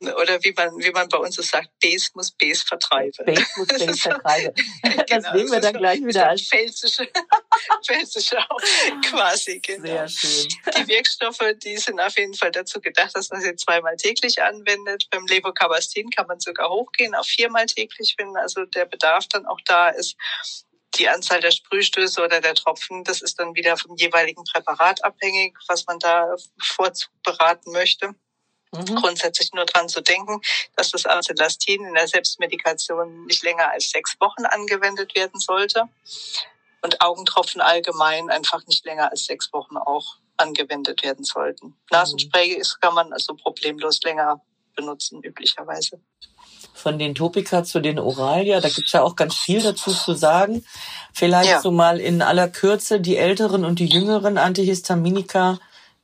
oder 0.00 0.42
wie 0.42 0.52
man, 0.56 0.78
wie 0.78 0.90
man 0.90 1.08
bei 1.08 1.18
uns 1.18 1.34
so 1.36 1.42
sagt, 1.42 1.68
Bs 1.78 2.14
muss 2.14 2.30
Bs 2.32 2.62
vertreiben. 2.62 3.24
Bs 3.26 3.56
muss 3.56 3.68
Bs 3.68 4.00
vertreiben. 4.00 4.54
Das 5.10 5.24
genau, 5.24 5.34
nehmen 5.34 5.50
wir 5.50 5.60
dann 5.60 5.74
gleich 5.74 6.04
wieder 6.04 6.28
als 6.28 6.42
pfälzische, 6.42 7.08
pfälzische 7.84 8.36
quasi, 9.10 9.58
genau. 9.58 9.86
Sehr 9.86 10.08
schön. 10.08 10.48
Die 10.78 10.88
Wirkstoffe, 10.88 11.42
die 11.62 11.76
sind 11.78 12.00
auf 12.00 12.16
jeden 12.16 12.34
Fall 12.34 12.52
dazu 12.52 12.80
gedacht, 12.80 13.10
dass 13.14 13.30
man 13.30 13.40
sie 13.40 13.56
zweimal 13.56 13.96
täglich 13.96 14.40
anwendet. 14.40 15.08
Beim 15.10 15.26
Levocabastin 15.26 16.10
kann 16.10 16.28
man 16.28 16.38
sogar 16.38 16.70
hochgehen 16.70 17.14
auf 17.14 17.26
viermal 17.26 17.66
täglich, 17.66 18.14
wenn 18.18 18.36
also 18.36 18.64
der 18.66 18.84
Bedarf 18.84 19.26
dann 19.28 19.46
auch 19.46 19.60
da 19.64 19.88
ist. 19.88 20.16
Die 20.96 21.08
Anzahl 21.08 21.40
der 21.40 21.50
Sprühstöße 21.50 22.22
oder 22.22 22.40
der 22.40 22.54
Tropfen, 22.54 23.04
das 23.04 23.22
ist 23.22 23.38
dann 23.38 23.54
wieder 23.54 23.76
vom 23.76 23.96
jeweiligen 23.96 24.44
Präparat 24.44 25.02
abhängig, 25.04 25.56
was 25.66 25.86
man 25.86 25.98
da 25.98 26.36
Vorzug 26.60 27.10
beraten 27.24 27.72
möchte. 27.72 28.14
Mhm. 28.72 28.96
Grundsätzlich 28.96 29.52
nur 29.52 29.64
dran 29.64 29.88
zu 29.88 30.00
denken, 30.00 30.40
dass 30.76 30.90
das 30.90 31.04
Acelastin 31.06 31.84
in 31.84 31.94
der 31.94 32.06
Selbstmedikation 32.06 33.26
nicht 33.26 33.42
länger 33.42 33.70
als 33.70 33.90
sechs 33.90 34.16
Wochen 34.20 34.44
angewendet 34.44 35.14
werden 35.16 35.40
sollte 35.40 35.88
und 36.82 37.00
Augentropfen 37.00 37.60
allgemein 37.60 38.30
einfach 38.30 38.66
nicht 38.66 38.84
länger 38.84 39.10
als 39.10 39.26
sechs 39.26 39.52
Wochen 39.52 39.76
auch 39.76 40.16
angewendet 40.36 41.02
werden 41.02 41.24
sollten. 41.24 41.66
Mhm. 41.66 41.74
Nasenspray 41.90 42.48
ist, 42.50 42.80
kann 42.80 42.94
man 42.94 43.12
also 43.12 43.34
problemlos 43.34 44.00
länger 44.02 44.40
benutzen, 44.74 45.22
üblicherweise. 45.22 46.00
Von 46.74 46.98
den 46.98 47.14
Topika 47.14 47.64
zu 47.64 47.80
den 47.80 47.98
Oralia, 47.98 48.60
da 48.60 48.68
gibt's 48.68 48.92
ja 48.92 49.02
auch 49.02 49.16
ganz 49.16 49.34
viel 49.34 49.60
dazu 49.60 49.92
zu 49.92 50.14
sagen. 50.14 50.64
Vielleicht 51.12 51.50
ja. 51.50 51.60
so 51.60 51.70
mal 51.70 52.00
in 52.00 52.22
aller 52.22 52.48
Kürze 52.48 53.00
die 53.00 53.16
älteren 53.16 53.64
und 53.64 53.78
die 53.80 53.86
jüngeren 53.86 54.38
Antihistaminika 54.38 55.58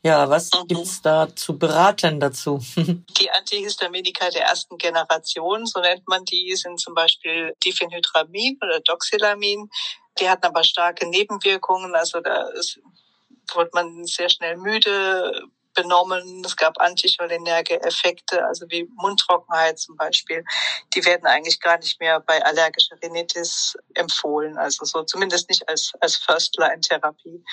ja, 0.06 0.30
was 0.30 0.50
mhm. 0.52 0.68
gibt's 0.68 1.02
da 1.02 1.34
zu 1.34 1.58
beraten 1.58 2.20
dazu? 2.20 2.60
die 2.76 3.30
Antihistaminika 3.30 4.30
der 4.30 4.44
ersten 4.44 4.78
Generation, 4.78 5.66
so 5.66 5.80
nennt 5.80 6.06
man 6.06 6.25
die, 6.25 6.54
sind 6.54 6.78
zum 6.80 6.94
Beispiel 6.94 7.52
Diphenhydramin 7.64 8.56
oder 8.62 8.80
Doxylamin. 8.80 9.68
Die 10.20 10.28
hatten 10.28 10.46
aber 10.46 10.62
starke 10.62 11.08
Nebenwirkungen, 11.08 11.94
also 11.96 12.20
da 12.20 12.48
ist, 12.50 12.78
wurde 13.52 13.70
man 13.72 14.04
sehr 14.04 14.30
schnell 14.30 14.56
müde, 14.56 15.48
benommen. 15.75 16.42
Es 16.44 16.56
gab 16.56 16.80
anticholinerge 16.80 17.82
Effekte, 17.82 18.44
also 18.46 18.64
wie 18.70 18.88
Mundtrockenheit 18.94 19.78
zum 19.78 19.96
Beispiel. 19.96 20.44
Die 20.94 21.04
werden 21.04 21.26
eigentlich 21.26 21.60
gar 21.60 21.78
nicht 21.78 22.00
mehr 22.00 22.20
bei 22.20 22.42
allergischer 22.44 22.96
Rhinitis 23.02 23.76
empfohlen, 23.94 24.56
also 24.56 24.84
so 24.84 25.02
zumindest 25.02 25.50
nicht 25.50 25.68
als, 25.68 25.92
als 26.00 26.16
First-Line-Therapie 26.16 27.44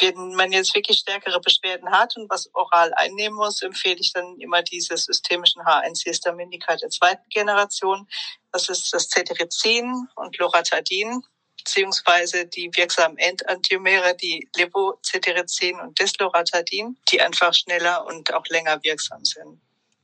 wenn 0.00 0.34
man 0.34 0.52
jetzt 0.52 0.74
wirklich 0.74 0.98
stärkere 0.98 1.40
Beschwerden 1.40 1.90
hat 1.90 2.16
und 2.16 2.28
was 2.30 2.52
oral 2.54 2.92
einnehmen 2.94 3.36
muss, 3.36 3.62
empfehle 3.62 3.98
ich 4.00 4.12
dann 4.12 4.38
immer 4.40 4.62
diese 4.62 4.96
systemischen 4.96 5.62
H1-Histaminika 5.62 6.76
der 6.76 6.90
zweiten 6.90 7.28
Generation. 7.28 8.08
Das 8.52 8.68
ist 8.68 8.92
das 8.92 9.08
Cetirizin 9.08 10.08
und 10.16 10.36
Loratadin, 10.38 11.22
beziehungsweise 11.58 12.46
die 12.46 12.70
wirksamen 12.74 13.18
Endantiomere, 13.18 14.16
die 14.16 14.48
Levocetirizin 14.56 15.78
und 15.80 15.98
Desloratadin, 15.98 16.98
die 17.10 17.20
einfach 17.20 17.54
schneller 17.54 18.04
und 18.06 18.32
auch 18.34 18.46
länger 18.48 18.82
wirksam 18.82 19.24
sind. 19.24 19.60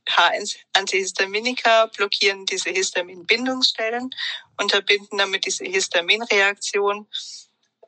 H1-Antihistaminika 0.07 1.87
blockieren 1.95 2.45
diese 2.45 2.71
Histaminbindungsstellen, 2.71 4.09
unterbinden 4.57 5.17
damit 5.17 5.45
diese 5.45 5.65
Histaminreaktion 5.65 7.07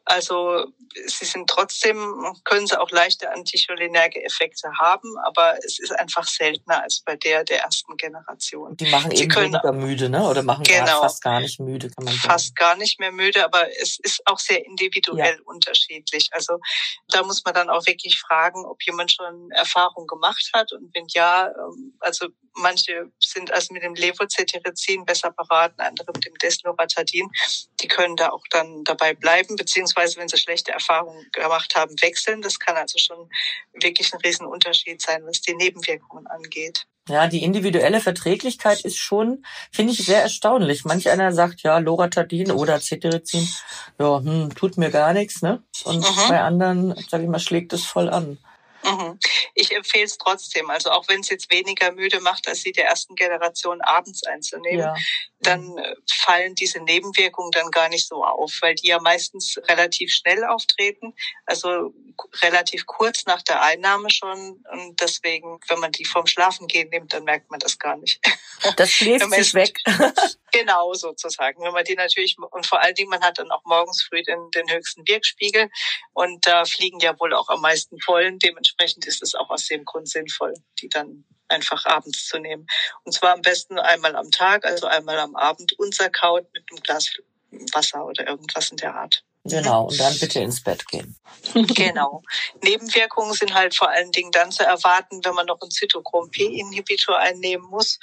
also 0.05 0.65
sie 1.05 1.25
sind 1.25 1.50
trotzdem, 1.50 2.36
können 2.43 2.67
sie 2.67 2.79
auch 2.79 2.91
leichte 2.91 3.31
anticholinerge 3.31 4.24
Effekte 4.24 4.69
haben, 4.77 5.17
aber 5.25 5.57
es 5.65 5.79
ist 5.79 5.91
einfach 5.98 6.27
seltener 6.27 6.83
als 6.83 7.01
bei 7.05 7.15
der 7.15 7.43
der 7.43 7.62
ersten 7.62 7.95
Generation. 7.95 8.75
Die 8.75 8.89
machen 8.89 9.12
sie 9.12 9.24
eben 9.24 9.31
können, 9.31 9.53
weniger 9.53 9.72
müde, 9.72 10.10
ne? 10.10 10.27
Oder 10.27 10.43
machen 10.43 10.63
genau, 10.63 11.01
fast 11.01 11.24
gar 11.24 11.39
nicht 11.39 11.60
müde, 11.60 11.89
kann 11.89 12.03
man 12.03 12.13
sagen. 12.13 12.27
Fast 12.27 12.55
gar 12.55 12.75
nicht 12.75 13.00
mehr 13.00 13.12
müde, 13.12 13.45
aber 13.45 13.67
es 13.81 13.98
ist 14.00 14.22
auch 14.25 14.39
sehr 14.39 14.65
individuell 14.65 15.36
ja. 15.36 15.43
unterschiedlich. 15.45 16.29
Also 16.31 16.60
da 17.07 17.24
muss 17.24 17.43
man 17.45 17.53
dann 17.53 17.69
auch 17.69 17.86
wirklich 17.86 18.19
fragen, 18.19 18.65
ob 18.65 18.83
jemand 18.83 19.13
schon 19.13 19.51
Erfahrung 19.51 20.05
gemacht 20.07 20.50
hat 20.53 20.74
und 20.74 20.93
wenn 20.93 21.05
ja, 21.13 21.48
ähm, 21.48 21.95
also 22.00 22.27
manche 22.55 23.12
sind 23.24 23.51
also 23.51 23.74
mit 23.74 23.83
dem 23.83 23.95
Levocetirizin 23.95 25.05
besser 25.05 25.31
beraten, 25.31 25.81
andere 25.81 26.12
mit 26.13 26.25
dem 26.25 26.36
Desloratadin. 26.36 27.29
Die 27.84 27.88
können 27.88 28.16
da 28.16 28.30
auch 28.30 28.44
dann 28.50 28.84
dabei 28.86 29.13
bleiben, 29.13 29.56
beziehungsweise 29.56 30.18
wenn 30.18 30.30
sie 30.30 30.38
schlechte 30.38 30.72
Erfahrungen 30.72 31.28
gemacht 31.34 31.75
haben, 31.75 31.94
wechseln. 32.02 32.42
Das 32.42 32.60
kann 32.60 32.78
also 32.78 32.98
schon 32.98 33.30
wirklich 33.74 34.13
ein 34.13 34.20
Riesenunterschied 34.22 35.02
sein, 35.02 35.24
was 35.25 35.42
die 35.42 35.54
Nebenwirkungen 35.54 36.25
angeht. 36.28 36.86
Ja, 37.10 37.28
die 37.28 37.44
individuelle 37.44 38.00
Verträglichkeit 38.00 38.86
ist 38.86 38.98
schon, 38.98 39.46
finde 39.74 39.92
ich, 39.92 40.06
sehr 40.06 40.22
erstaunlich. 40.22 40.86
Manch 40.86 41.10
einer 41.10 41.34
sagt, 41.34 41.62
ja, 41.62 41.78
Loratadin 41.80 42.52
oder 42.52 42.80
Cetirizin, 42.80 43.50
ja, 44.00 44.20
hm, 44.20 44.56
tut 44.56 44.78
mir 44.78 44.90
gar 44.90 45.12
nichts, 45.12 45.42
ne? 45.42 45.62
Und 45.84 46.00
mhm. 46.00 46.30
bei 46.30 46.40
anderen, 46.40 46.96
sage 47.10 47.24
ich 47.24 47.30
mal, 47.30 47.40
schlägt 47.40 47.74
es 47.74 47.84
voll 47.84 48.10
an. 48.10 48.38
Mhm. 48.86 49.20
Ich 49.53 49.75
empfehle 49.75 50.05
es 50.05 50.17
trotzdem. 50.17 50.69
Also 50.69 50.91
auch 50.91 51.07
wenn 51.07 51.22
es 51.22 51.29
jetzt 51.29 51.51
weniger 51.51 51.91
müde 51.91 52.19
macht, 52.22 52.48
als 52.48 52.62
sie 52.62 52.72
der 52.72 52.86
ersten 52.86 53.15
Generation 53.15 53.81
abends 53.81 54.24
einzunehmen, 54.24 54.79
ja. 54.79 54.95
dann 55.41 55.77
äh, 55.77 55.95
fallen 56.12 56.55
diese 56.55 56.79
Nebenwirkungen 56.79 57.51
dann 57.51 57.69
gar 57.72 57.89
nicht 57.89 58.07
so 58.07 58.24
auf, 58.24 58.51
weil 58.62 58.75
die 58.75 58.88
ja 58.88 59.00
meistens 59.00 59.60
relativ 59.67 60.12
schnell 60.12 60.43
auftreten, 60.43 61.13
also 61.45 61.93
relativ 62.41 62.86
kurz 62.86 63.25
nach 63.25 63.41
der 63.41 63.62
Einnahme 63.62 64.10
schon. 64.10 64.63
Und 64.72 65.01
deswegen, 65.01 65.60
wenn 65.67 65.79
man 65.79 65.91
die 65.91 66.05
vorm 66.05 66.27
Schlafen 66.27 66.67
gehen 66.67 66.89
nimmt, 66.89 67.13
dann 67.13 67.24
merkt 67.24 67.50
man 67.51 67.60
das 67.60 67.77
gar 67.79 67.98
nicht. 67.98 68.19
Das 68.77 68.91
schläft 68.91 69.29
sich 69.29 69.53
weg. 69.55 69.77
genau, 70.53 70.93
sozusagen. 70.93 71.62
Wenn 71.65 71.74
man 71.74 71.83
die 71.83 71.95
natürlich, 71.95 72.38
und 72.39 72.65
vor 72.65 72.81
allen 72.81 72.95
Dingen, 72.95 73.10
man 73.10 73.22
hat 73.22 73.38
dann 73.38 73.51
auch 73.51 73.63
morgens 73.65 74.03
früh 74.03 74.24
den, 74.24 74.51
den 74.51 74.72
höchsten 74.72 75.05
Wirkspiegel 75.05 75.69
und 76.13 76.48
da 76.48 76.63
fliegen 76.63 77.00
ja 77.01 77.19
wohl 77.19 77.33
auch 77.33 77.50
am 77.50 77.60
meisten 77.60 77.98
Pollen. 77.98 78.39
Dementsprechend 78.39 79.05
ist 79.05 79.22
es 79.22 79.36
auch 79.44 79.50
aus 79.50 79.68
dem 79.68 79.86
Grund 79.86 80.10
sinnvoll, 80.10 80.54
die 80.80 80.90
dann 80.90 81.26
einfach 81.48 81.86
abends 81.86 82.28
zu 82.28 82.40
nehmen. 82.40 82.66
Und 83.04 83.12
zwar 83.14 83.34
am 83.34 83.42
besten 83.42 83.78
einmal 83.78 84.16
am 84.16 84.32
Tag, 84.32 84.66
also 84.66 84.88
einmal 84.88 85.20
am 85.20 85.36
Abend 85.36 85.78
unzerkaut 85.80 86.48
mit 86.54 86.64
einem 86.70 86.82
Glas 86.82 87.10
Wasser 87.72 88.06
oder 88.06 88.28
irgendwas 88.28 88.72
in 88.72 88.78
der 88.78 88.96
Art. 88.96 89.24
Genau, 89.46 89.88
und 89.88 90.00
dann 90.00 90.18
bitte 90.20 90.40
ins 90.40 90.64
Bett 90.64 90.88
gehen. 90.88 91.18
genau. 91.54 92.24
Nebenwirkungen 92.64 93.34
sind 93.34 93.54
halt 93.54 93.76
vor 93.76 93.90
allen 93.90 94.12
Dingen 94.12 94.32
dann 94.32 94.52
zu 94.52 94.64
erwarten, 94.64 95.20
wenn 95.24 95.34
man 95.34 95.46
noch 95.48 95.60
einen 95.62 95.70
Zytochrom-P-Inhibitor 95.70 97.18
einnehmen 97.18 97.68
muss. 97.70 98.00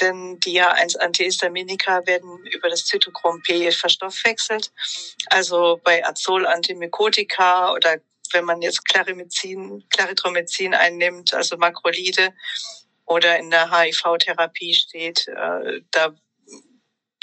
Denn 0.00 0.40
die 0.40 0.62
H1-Antihistaminika 0.62 2.06
werden 2.06 2.46
über 2.46 2.70
das 2.70 2.86
Zytochrom-P 2.86 3.70
verstoffwechselt. 3.72 4.72
Also 5.26 5.78
bei 5.84 6.04
Azol-Antimykotika 6.06 7.74
oder 7.74 7.98
wenn 8.32 8.44
man 8.44 8.62
jetzt 8.62 8.84
Clarimycin, 8.84 9.84
Claritromycin 9.90 10.74
einnimmt, 10.74 11.34
also 11.34 11.56
Makrolide, 11.56 12.32
oder 13.06 13.38
in 13.38 13.50
der 13.50 13.70
HIV-Therapie 13.70 14.72
steht, 14.74 15.26
äh, 15.28 15.80
da 15.90 16.14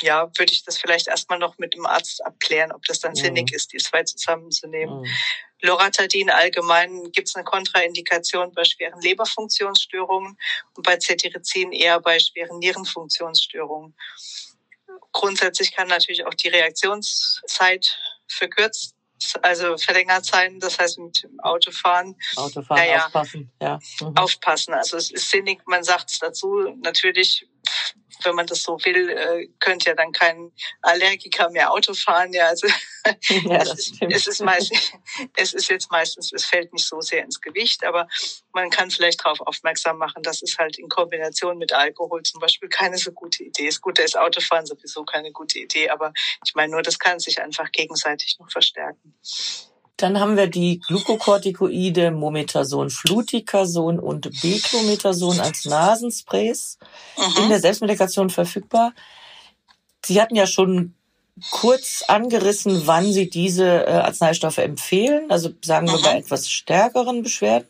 ja, 0.01 0.29
würde 0.37 0.51
ich 0.51 0.63
das 0.63 0.77
vielleicht 0.77 1.07
erstmal 1.07 1.39
noch 1.39 1.57
mit 1.57 1.73
dem 1.73 1.85
Arzt 1.85 2.23
abklären, 2.25 2.71
ob 2.71 2.83
das 2.85 2.99
dann 2.99 3.11
mhm. 3.11 3.15
sinnig 3.15 3.53
ist, 3.53 3.73
die 3.73 3.77
zwei 3.77 4.03
zusammenzunehmen. 4.03 5.01
Mhm. 5.01 5.07
Loratadin 5.61 6.29
allgemein 6.29 7.11
gibt 7.11 7.29
es 7.29 7.35
eine 7.35 7.45
Kontraindikation 7.45 8.53
bei 8.53 8.63
schweren 8.63 9.01
Leberfunktionsstörungen 9.01 10.37
und 10.75 10.83
bei 10.83 10.97
Cetirizin 10.97 11.71
eher 11.71 11.99
bei 11.99 12.19
schweren 12.19 12.59
Nierenfunktionsstörungen. 12.59 13.95
Grundsätzlich 15.13 15.75
kann 15.75 15.87
natürlich 15.87 16.25
auch 16.25 16.33
die 16.35 16.49
Reaktionszeit 16.49 17.97
verkürzt 18.27 18.96
also 19.41 19.77
verlängert 19.77 20.25
sein, 20.25 20.59
das 20.59 20.79
heißt 20.79 20.99
mit 20.99 21.23
dem 21.23 21.39
Autofahren. 21.39 22.15
Autofahren, 22.35 22.81
naja, 22.81 23.05
aufpassen, 23.05 23.51
ja. 23.61 23.79
Mhm. 24.01 24.17
Aufpassen. 24.17 24.73
Also 24.73 24.97
es 24.97 25.11
ist 25.11 25.29
sinnig, 25.29 25.61
man 25.65 25.83
sagt 25.83 26.11
es 26.11 26.19
dazu. 26.19 26.75
Natürlich, 26.81 27.47
wenn 28.23 28.35
man 28.35 28.47
das 28.47 28.63
so 28.63 28.77
will, 28.83 29.09
äh, 29.09 29.47
könnte 29.59 29.89
ja 29.89 29.95
dann 29.95 30.11
kein 30.11 30.51
Allergiker 30.81 31.49
mehr 31.49 31.71
Auto 31.71 31.93
fahren. 31.93 32.33
Ja, 32.33 32.47
also 32.47 32.67
ja, 33.45 33.57
es, 33.57 33.73
ist, 33.73 34.01
es 34.01 34.27
ist 34.27 34.41
meistens, 34.41 34.91
es 35.35 35.53
ist 35.53 35.69
jetzt 35.69 35.91
meistens, 35.91 36.31
es 36.33 36.45
fällt 36.45 36.73
nicht 36.73 36.85
so 36.85 37.01
sehr 37.01 37.23
ins 37.23 37.41
Gewicht, 37.41 37.83
aber 37.83 38.07
man 38.53 38.69
kann 38.69 38.91
vielleicht 38.91 39.23
darauf 39.23 39.39
aufmerksam 39.41 39.97
machen, 39.97 40.23
dass 40.23 40.41
es 40.41 40.57
halt 40.57 40.77
in 40.77 40.89
Kombination 40.89 41.57
mit 41.57 41.73
Alkohol 41.73 42.23
zum 42.23 42.39
Beispiel 42.39 42.69
keine 42.69 42.97
so 42.97 43.11
gute 43.11 43.43
Idee 43.43 43.67
ist. 43.67 43.81
Gut, 43.81 43.99
da 43.99 44.03
ist 44.03 44.17
Autofahren 44.17 44.65
sowieso 44.65 45.03
keine 45.03 45.31
gute 45.31 45.59
Idee, 45.59 45.89
aber 45.89 46.13
ich 46.45 46.55
meine 46.55 46.71
nur, 46.71 46.81
das 46.81 46.99
kann 46.99 47.19
sich 47.19 47.41
einfach 47.41 47.71
gegenseitig 47.71 48.37
noch 48.39 48.51
verstärken. 48.51 49.15
Dann 49.97 50.19
haben 50.19 50.37
wir 50.37 50.47
die 50.47 50.79
Glukokortikoide 50.87 52.11
Mometason, 52.11 52.91
Fluticason 52.91 53.99
und 53.99 54.29
Beclometason 54.41 55.39
als 55.39 55.65
Nasensprays 55.65 56.77
mhm. 57.17 57.43
in 57.43 57.49
der 57.49 57.59
Selbstmedikation 57.59 58.29
verfügbar. 58.29 58.93
Sie 60.05 60.21
hatten 60.21 60.35
ja 60.35 60.45
schon 60.45 60.93
kurz 61.51 62.03
angerissen, 62.07 62.85
wann 62.85 63.11
Sie 63.11 63.29
diese 63.29 63.85
äh, 63.85 63.91
Arzneistoffe 63.91 64.63
empfehlen. 64.63 65.29
Also 65.29 65.49
sagen 65.63 65.87
wir 65.87 65.97
mhm. 65.97 66.03
bei 66.03 66.17
etwas 66.17 66.49
stärkeren 66.49 67.23
Beschwerden. 67.23 67.67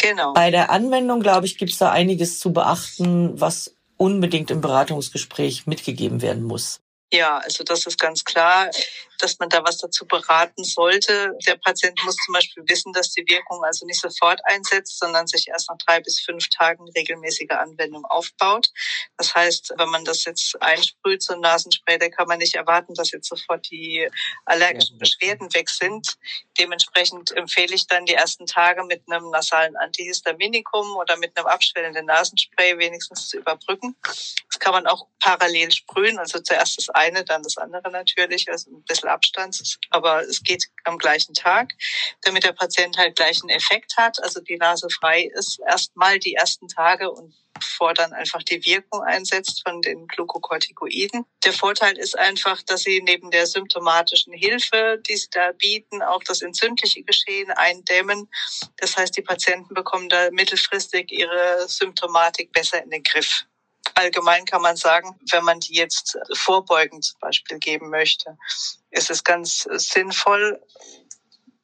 Genau. 0.00 0.32
Bei 0.32 0.50
der 0.50 0.70
Anwendung, 0.70 1.20
glaube 1.20 1.46
ich, 1.46 1.58
gibt 1.58 1.72
es 1.72 1.78
da 1.78 1.90
einiges 1.90 2.40
zu 2.40 2.52
beachten, 2.52 3.38
was 3.40 3.74
unbedingt 3.96 4.50
im 4.50 4.60
Beratungsgespräch 4.60 5.66
mitgegeben 5.66 6.22
werden 6.22 6.44
muss. 6.44 6.80
Ja, 7.12 7.38
also 7.38 7.64
das 7.64 7.86
ist 7.86 7.98
ganz 7.98 8.24
klar 8.24 8.70
dass 9.18 9.38
man 9.38 9.48
da 9.48 9.62
was 9.64 9.78
dazu 9.78 10.06
beraten 10.06 10.64
sollte. 10.64 11.32
Der 11.46 11.56
Patient 11.56 11.98
muss 12.04 12.16
zum 12.16 12.34
Beispiel 12.34 12.62
wissen, 12.66 12.92
dass 12.92 13.12
die 13.12 13.24
Wirkung 13.28 13.62
also 13.64 13.86
nicht 13.86 14.00
sofort 14.00 14.40
einsetzt, 14.44 14.98
sondern 14.98 15.26
sich 15.26 15.48
erst 15.48 15.68
nach 15.68 15.78
drei 15.78 16.00
bis 16.00 16.20
fünf 16.20 16.48
Tagen 16.48 16.88
regelmäßiger 16.96 17.60
Anwendung 17.60 18.04
aufbaut. 18.06 18.68
Das 19.16 19.34
heißt, 19.34 19.74
wenn 19.76 19.88
man 19.88 20.04
das 20.04 20.24
jetzt 20.24 20.60
einsprüht, 20.62 21.22
so 21.22 21.34
ein 21.34 21.40
Nasenspray, 21.40 21.98
da 21.98 22.08
kann 22.08 22.28
man 22.28 22.38
nicht 22.38 22.54
erwarten, 22.54 22.94
dass 22.94 23.12
jetzt 23.12 23.28
sofort 23.28 23.68
die 23.70 24.08
allergischen 24.44 24.98
Beschwerden 24.98 25.52
weg 25.54 25.68
sind. 25.68 26.16
Dementsprechend 26.58 27.36
empfehle 27.36 27.74
ich 27.74 27.86
dann 27.86 28.06
die 28.06 28.14
ersten 28.14 28.46
Tage 28.46 28.84
mit 28.84 29.02
einem 29.08 29.30
nasalen 29.30 29.76
Antihistaminikum 29.76 30.96
oder 30.96 31.16
mit 31.16 31.36
einem 31.36 31.46
abschwellenden 31.46 32.06
Nasenspray 32.06 32.78
wenigstens 32.78 33.28
zu 33.28 33.38
überbrücken. 33.38 33.96
Das 34.02 34.58
kann 34.58 34.72
man 34.72 34.86
auch 34.86 35.06
parallel 35.20 35.70
sprühen, 35.72 36.18
also 36.18 36.40
zuerst 36.40 36.78
das 36.78 36.88
eine, 36.90 37.24
dann 37.24 37.42
das 37.42 37.56
andere 37.56 37.90
natürlich, 37.90 38.50
also 38.50 38.70
ein 38.70 38.82
bisschen 38.84 39.07
Abstand, 39.08 39.78
aber 39.90 40.22
es 40.22 40.42
geht 40.42 40.66
am 40.84 40.98
gleichen 40.98 41.34
Tag, 41.34 41.72
damit 42.22 42.44
der 42.44 42.52
Patient 42.52 42.96
halt 42.96 43.16
gleichen 43.16 43.48
Effekt 43.48 43.96
hat, 43.96 44.22
also 44.22 44.40
die 44.40 44.56
Nase 44.56 44.88
frei 44.90 45.30
ist, 45.34 45.60
erstmal 45.66 46.18
die 46.18 46.34
ersten 46.34 46.68
Tage 46.68 47.10
und 47.10 47.34
bevor 47.58 47.94
dann 47.94 48.12
einfach 48.12 48.42
die 48.42 48.64
Wirkung 48.64 49.02
einsetzt 49.02 49.62
von 49.64 49.80
den 49.82 50.06
Glukokortikoiden. 50.06 51.24
Der 51.44 51.52
Vorteil 51.52 51.96
ist 51.98 52.16
einfach, 52.18 52.62
dass 52.62 52.82
sie 52.82 53.02
neben 53.02 53.30
der 53.30 53.46
symptomatischen 53.46 54.32
Hilfe, 54.32 55.00
die 55.08 55.16
sie 55.16 55.28
da 55.30 55.52
bieten, 55.52 56.02
auch 56.02 56.22
das 56.22 56.42
entzündliche 56.42 57.02
Geschehen 57.02 57.50
eindämmen. 57.50 58.28
Das 58.76 58.96
heißt, 58.96 59.16
die 59.16 59.22
Patienten 59.22 59.74
bekommen 59.74 60.08
da 60.08 60.30
mittelfristig 60.30 61.10
ihre 61.10 61.68
Symptomatik 61.68 62.52
besser 62.52 62.82
in 62.82 62.90
den 62.90 63.02
Griff 63.02 63.44
allgemein 63.98 64.44
kann 64.44 64.62
man 64.62 64.76
sagen, 64.76 65.18
wenn 65.32 65.44
man 65.44 65.60
die 65.60 65.74
jetzt 65.74 66.16
vorbeugend 66.34 67.04
zum 67.04 67.18
Beispiel 67.20 67.58
geben 67.58 67.90
möchte, 67.90 68.38
ist 68.90 69.10
es 69.10 69.24
ganz 69.24 69.66
sinnvoll, 69.70 70.62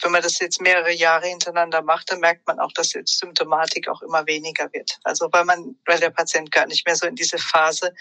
wenn 0.02 0.12
man 0.12 0.22
das 0.22 0.38
jetzt 0.40 0.60
mehrere 0.60 0.92
Jahre 0.92 1.28
hintereinander 1.28 1.80
macht, 1.80 2.10
dann 2.10 2.20
merkt 2.20 2.46
man 2.46 2.58
auch, 2.58 2.72
dass 2.72 2.90
die 2.90 3.00
Symptomatik 3.06 3.88
auch 3.88 4.02
immer 4.02 4.26
weniger 4.26 4.70
wird. 4.72 4.98
Also 5.04 5.28
weil 5.32 5.44
man, 5.44 5.76
weil 5.86 6.00
der 6.00 6.10
Patient 6.10 6.50
gar 6.50 6.66
nicht 6.66 6.86
mehr 6.86 6.96
so 6.96 7.06
in 7.06 7.14
diese 7.14 7.38
Phase 7.38 7.94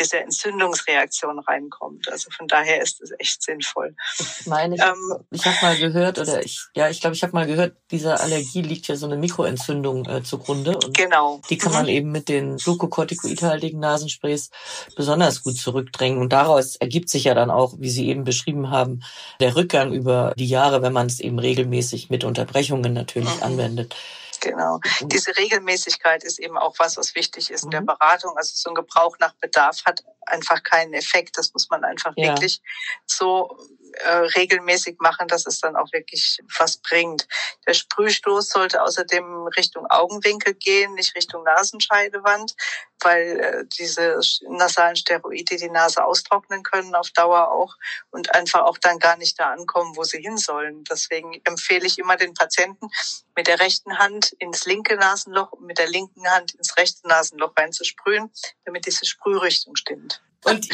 diese 0.00 0.18
Entzündungsreaktion 0.18 1.38
reinkommt. 1.38 2.10
Also 2.10 2.30
von 2.30 2.48
daher 2.48 2.82
ist 2.82 3.00
es 3.00 3.12
echt 3.18 3.42
sinnvoll. 3.42 3.94
Ich 4.18 4.46
meine, 4.46 4.74
ich, 4.74 4.80
ähm, 4.80 5.24
ich 5.30 5.44
habe 5.44 5.56
mal 5.62 5.76
gehört, 5.76 6.18
oder 6.18 6.42
ich, 6.44 6.60
ja, 6.74 6.88
ich 6.88 7.00
glaube, 7.00 7.14
ich 7.14 7.22
habe 7.22 7.32
mal 7.32 7.46
gehört, 7.46 7.76
dieser 7.90 8.20
Allergie 8.20 8.62
liegt 8.62 8.88
ja 8.88 8.96
so 8.96 9.06
eine 9.06 9.16
Mikroentzündung 9.16 10.06
äh, 10.06 10.22
zugrunde. 10.22 10.76
Und 10.76 10.96
genau. 10.96 11.40
Die 11.50 11.58
kann 11.58 11.72
man 11.72 11.84
mhm. 11.84 11.90
eben 11.90 12.12
mit 12.12 12.28
den 12.28 12.56
glukokortikoidhaltigen 12.56 13.78
Nasensprays 13.78 14.50
besonders 14.96 15.42
gut 15.42 15.56
zurückdrängen. 15.56 16.18
Und 16.18 16.32
daraus 16.32 16.76
ergibt 16.76 17.10
sich 17.10 17.24
ja 17.24 17.34
dann 17.34 17.50
auch, 17.50 17.74
wie 17.78 17.90
Sie 17.90 18.08
eben 18.08 18.24
beschrieben 18.24 18.70
haben, 18.70 19.02
der 19.40 19.54
Rückgang 19.56 19.92
über 19.92 20.32
die 20.36 20.48
Jahre, 20.48 20.82
wenn 20.82 20.92
man 20.92 21.06
es 21.06 21.20
eben 21.20 21.38
regelmäßig 21.38 22.10
mit 22.10 22.24
Unterbrechungen 22.24 22.92
natürlich 22.92 23.36
mhm. 23.36 23.42
anwendet. 23.42 23.94
Genau. 24.40 24.80
Diese 25.02 25.36
Regelmäßigkeit 25.36 26.24
ist 26.24 26.38
eben 26.38 26.56
auch 26.56 26.74
was, 26.78 26.96
was 26.96 27.14
wichtig 27.14 27.50
ist 27.50 27.64
in 27.64 27.70
der 27.70 27.82
Beratung. 27.82 28.36
Also 28.36 28.52
so 28.54 28.70
ein 28.70 28.74
Gebrauch 28.74 29.16
nach 29.18 29.34
Bedarf 29.34 29.84
hat 29.84 30.02
einfach 30.26 30.62
keinen 30.62 30.94
Effekt. 30.94 31.36
Das 31.36 31.52
muss 31.52 31.68
man 31.68 31.84
einfach 31.84 32.12
ja. 32.16 32.28
wirklich 32.28 32.62
so 33.06 33.58
äh, 34.04 34.12
regelmäßig 34.36 34.96
machen, 35.00 35.28
dass 35.28 35.46
es 35.46 35.60
dann 35.60 35.76
auch 35.76 35.92
wirklich 35.92 36.40
was 36.58 36.78
bringt. 36.78 37.26
Der 37.66 37.74
Sprühstoß 37.74 38.48
sollte 38.48 38.82
außerdem 38.82 39.46
Richtung 39.56 39.86
Augenwinkel 39.86 40.54
gehen, 40.54 40.94
nicht 40.94 41.14
Richtung 41.14 41.44
Nasenscheidewand, 41.44 42.54
weil 43.00 43.40
äh, 43.40 43.64
diese 43.78 44.20
nasalen 44.48 44.96
Steroide 44.96 45.56
die 45.56 45.70
Nase 45.70 46.04
austrocknen 46.04 46.62
können 46.62 46.94
auf 46.94 47.10
Dauer 47.10 47.50
auch 47.50 47.74
und 48.10 48.34
einfach 48.34 48.62
auch 48.62 48.78
dann 48.78 48.98
gar 48.98 49.16
nicht 49.16 49.38
da 49.38 49.50
ankommen, 49.50 49.96
wo 49.96 50.04
sie 50.04 50.20
hin 50.20 50.38
sollen. 50.38 50.84
Deswegen 50.84 51.40
empfehle 51.44 51.86
ich 51.86 51.98
immer 51.98 52.16
den 52.16 52.34
Patienten, 52.34 52.88
mit 53.36 53.46
der 53.46 53.60
rechten 53.60 53.98
Hand 53.98 54.32
ins 54.38 54.66
linke 54.66 54.96
Nasenloch 54.96 55.52
und 55.52 55.64
mit 55.64 55.78
der 55.78 55.88
linken 55.88 56.28
Hand 56.28 56.54
ins 56.54 56.76
rechte 56.76 57.06
Nasenloch 57.08 57.56
reinzusprühen, 57.56 58.30
damit 58.64 58.86
diese 58.86 59.06
Sprührichtung 59.06 59.76
stimmt. 59.76 60.22
Und 60.44 60.68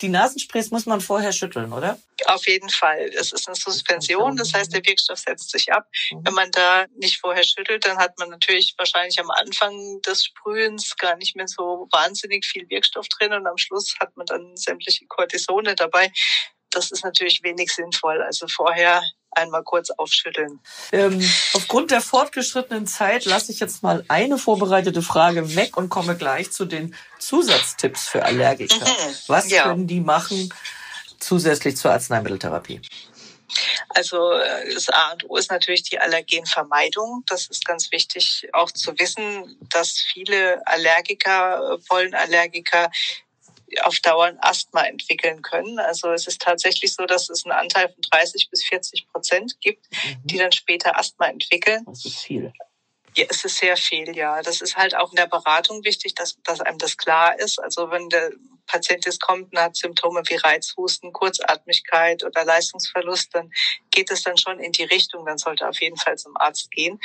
die 0.00 0.08
Nasensprays 0.08 0.70
muss 0.70 0.86
man 0.86 1.00
vorher 1.00 1.32
schütteln, 1.32 1.72
oder? 1.72 1.98
Auf 2.26 2.46
jeden 2.46 2.70
Fall. 2.70 3.10
Es 3.18 3.32
ist 3.32 3.46
eine 3.48 3.56
Suspension, 3.56 4.36
das 4.36 4.54
heißt, 4.54 4.72
der 4.72 4.84
Wirkstoff 4.84 5.18
setzt 5.18 5.50
sich 5.50 5.72
ab. 5.72 5.86
Mhm. 6.10 6.20
Wenn 6.24 6.34
man 6.34 6.50
da 6.52 6.86
nicht 6.96 7.18
vorher 7.20 7.44
schüttelt, 7.44 7.84
dann 7.86 7.98
hat 7.98 8.18
man 8.18 8.30
natürlich 8.30 8.74
wahrscheinlich 8.78 9.20
am 9.20 9.30
Anfang 9.30 10.00
des 10.02 10.24
Sprühens 10.24 10.96
gar 10.96 11.16
nicht 11.16 11.36
mehr 11.36 11.48
so 11.48 11.86
wahnsinnig 11.90 12.46
viel 12.46 12.68
Wirkstoff 12.70 13.08
drin 13.08 13.32
und 13.32 13.46
am 13.46 13.58
Schluss 13.58 13.94
hat 14.00 14.16
man 14.16 14.26
dann 14.26 14.56
sämtliche 14.56 15.06
Cortisone 15.06 15.74
dabei. 15.74 16.10
Das 16.70 16.90
ist 16.90 17.04
natürlich 17.04 17.42
wenig 17.42 17.72
sinnvoll. 17.72 18.22
Also 18.22 18.46
vorher 18.48 19.02
einmal 19.32 19.62
kurz 19.62 19.90
aufschütteln. 19.90 20.60
Ähm, 20.92 21.20
aufgrund 21.54 21.90
der 21.90 22.00
fortgeschrittenen 22.00 22.86
Zeit 22.86 23.24
lasse 23.24 23.52
ich 23.52 23.60
jetzt 23.60 23.82
mal 23.82 24.04
eine 24.08 24.38
vorbereitete 24.38 25.02
Frage 25.02 25.54
weg 25.54 25.76
und 25.76 25.88
komme 25.88 26.16
gleich 26.16 26.50
zu 26.50 26.64
den 26.64 26.94
Zusatztipps 27.18 28.08
für 28.08 28.24
Allergiker. 28.24 28.84
Mhm, 28.84 29.14
Was 29.28 29.50
ja. 29.50 29.64
können 29.64 29.86
die 29.86 30.00
machen 30.00 30.52
zusätzlich 31.18 31.76
zur 31.76 31.92
Arzneimitteltherapie? 31.92 32.80
Also 33.88 34.32
äh, 34.32 34.72
das 34.72 34.88
A 34.88 35.12
und 35.12 35.28
O 35.28 35.36
ist 35.36 35.50
natürlich 35.50 35.82
die 35.82 35.98
Allergenvermeidung. 35.98 37.24
Das 37.26 37.48
ist 37.48 37.64
ganz 37.64 37.90
wichtig 37.92 38.48
auch 38.52 38.70
zu 38.70 38.96
wissen, 38.98 39.56
dass 39.70 39.98
viele 39.98 40.62
Allergiker, 40.66 41.78
Pollenallergiker 41.88 42.90
auf 43.82 43.98
Dauer 44.00 44.26
ein 44.26 44.38
Asthma 44.40 44.82
entwickeln 44.82 45.42
können. 45.42 45.78
Also 45.78 46.10
es 46.12 46.26
ist 46.26 46.40
tatsächlich 46.40 46.94
so, 46.94 47.06
dass 47.06 47.28
es 47.28 47.44
einen 47.44 47.52
Anteil 47.52 47.88
von 47.88 48.02
30 48.10 48.50
bis 48.50 48.64
40 48.64 49.08
Prozent 49.08 49.60
gibt, 49.60 49.86
mhm. 49.90 50.26
die 50.26 50.38
dann 50.38 50.52
später 50.52 50.98
Asthma 50.98 51.28
entwickeln. 51.28 51.84
Das 51.86 52.04
ist 52.04 52.20
viel. 52.20 52.52
Ja, 53.16 53.26
es 53.28 53.44
ist 53.44 53.56
sehr 53.58 53.76
viel, 53.76 54.16
ja. 54.16 54.40
Das 54.42 54.60
ist 54.60 54.76
halt 54.76 54.94
auch 54.94 55.10
in 55.10 55.16
der 55.16 55.26
Beratung 55.26 55.82
wichtig, 55.84 56.14
dass, 56.14 56.38
dass 56.44 56.60
einem 56.60 56.78
das 56.78 56.96
klar 56.96 57.38
ist. 57.38 57.58
Also 57.60 57.90
wenn 57.90 58.08
der 58.08 58.30
Patient 58.66 59.04
jetzt 59.04 59.20
kommt 59.20 59.52
und 59.52 59.58
hat 59.58 59.76
Symptome 59.76 60.22
wie 60.28 60.36
Reizhusten, 60.36 61.12
Kurzatmigkeit 61.12 62.22
oder 62.22 62.44
Leistungsverlust, 62.44 63.34
dann 63.34 63.50
geht 63.90 64.12
es 64.12 64.22
dann 64.22 64.38
schon 64.38 64.60
in 64.60 64.70
die 64.70 64.84
Richtung. 64.84 65.26
Dann 65.26 65.38
sollte 65.38 65.68
auf 65.68 65.80
jeden 65.80 65.96
Fall 65.96 66.16
zum 66.18 66.36
Arzt 66.36 66.70
gehen. 66.70 67.00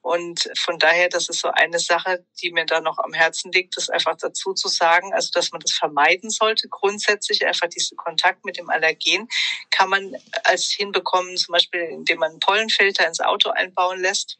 Und 0.00 0.50
von 0.58 0.78
daher, 0.78 1.10
das 1.10 1.28
ist 1.28 1.40
so 1.40 1.48
eine 1.48 1.78
Sache, 1.78 2.24
die 2.40 2.52
mir 2.52 2.64
da 2.64 2.80
noch 2.80 2.96
am 2.98 3.12
Herzen 3.12 3.52
liegt, 3.52 3.76
das 3.76 3.90
einfach 3.90 4.16
dazu 4.16 4.54
zu 4.54 4.68
sagen, 4.68 5.12
also 5.12 5.28
dass 5.34 5.52
man 5.52 5.60
das 5.60 5.74
vermeiden 5.74 6.30
sollte. 6.30 6.68
Grundsätzlich 6.68 7.44
einfach 7.44 7.68
diesen 7.68 7.98
Kontakt 7.98 8.46
mit 8.46 8.56
dem 8.56 8.70
Allergen 8.70 9.28
kann 9.70 9.90
man 9.90 10.16
als 10.44 10.70
hinbekommen, 10.70 11.36
zum 11.36 11.52
Beispiel 11.52 11.80
indem 11.80 12.20
man 12.20 12.30
einen 12.30 12.40
Pollenfilter 12.40 13.06
ins 13.06 13.20
Auto 13.20 13.50
einbauen 13.50 14.00
lässt 14.00 14.38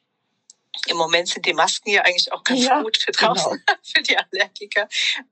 im 0.87 0.97
Moment 0.97 1.29
sind 1.29 1.47
die 1.47 1.53
Masken 1.53 1.91
ja 1.91 2.03
eigentlich 2.03 2.33
auch 2.33 2.45
ganz 2.45 2.65
ja, 2.65 2.83
gut 2.83 2.99
für 2.99 3.13
draußen, 3.13 3.53
genau. 3.53 3.79
für 3.83 4.03
die 4.03 4.17
Allergiker. 4.17 4.89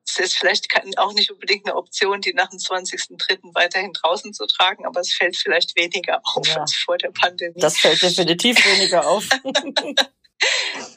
Es 0.06 0.18
ist 0.18 0.38
vielleicht 0.38 0.68
auch 0.98 1.12
nicht 1.12 1.30
unbedingt 1.30 1.66
eine 1.66 1.76
Option, 1.76 2.20
die 2.20 2.32
nach 2.32 2.50
dem 2.50 2.58
20.03. 2.58 3.54
weiterhin 3.54 3.92
draußen 3.92 4.32
zu 4.32 4.46
tragen, 4.46 4.84
aber 4.84 5.00
es 5.00 5.12
fällt 5.14 5.36
vielleicht 5.36 5.76
weniger 5.76 6.20
auf 6.24 6.46
ja. 6.46 6.60
als 6.60 6.74
vor 6.74 6.98
der 6.98 7.10
Pandemie. 7.10 7.60
Das 7.60 7.78
fällt 7.78 8.02
definitiv 8.02 8.64
weniger 8.64 9.06
auf. 9.06 9.28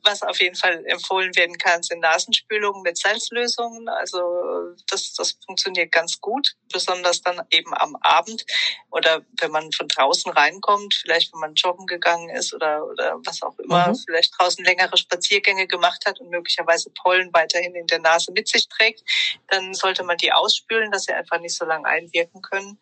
Was 0.04 0.22
auf 0.24 0.40
jeden 0.40 0.56
Fall 0.56 0.84
empfohlen 0.86 1.36
werden 1.36 1.58
kann, 1.58 1.84
sind 1.84 2.00
Nasenspülungen 2.00 2.82
mit 2.82 2.98
Salzlösungen. 2.98 3.88
Also 3.90 4.20
das, 4.90 5.14
das 5.14 5.38
funktioniert 5.46 5.92
ganz 5.92 6.20
gut, 6.20 6.56
besonders 6.72 7.22
dann 7.22 7.42
eben 7.50 7.74
am 7.76 7.96
Abend 8.02 8.46
oder 8.92 9.22
wenn 9.40 9.52
man 9.52 9.72
von 9.72 9.88
draußen 9.88 10.32
reinkommt, 10.32 10.94
vielleicht 10.94 11.34
wenn 11.34 11.40
man 11.40 11.54
joggen 11.56 11.86
gegangen 11.86 12.30
ist 12.30 12.54
oder, 12.54 12.86
oder 12.86 13.18
was 13.26 13.42
auch 13.42 13.58
immer, 13.60 13.90
mhm. 13.90 13.96
vielleicht 14.06 14.34
draußen 14.38 14.64
längere 14.64 14.98
Spaziergänge 14.98 15.68
gemacht 15.68 16.06
hat 16.06 16.20
und 16.20 16.30
möglicherweise 16.30 16.90
Pollen 16.92 17.32
weiterhin 17.34 17.76
in 17.76 17.88
der 17.88 18.00
Nase 18.00 18.32
mit 18.32 18.48
sich 18.48 18.68
trägt, 18.68 19.04
dann 19.50 19.74
sollte 19.74 20.04
man 20.04 20.18
die 20.18 20.32
ausspülen, 20.32 20.92
dass 20.92 21.06
sie 21.06 21.14
einfach 21.14 21.40
nicht 21.40 21.56
so 21.56 21.66
lange 21.66 21.88
einwirken 21.88 22.42
können. 22.42 22.80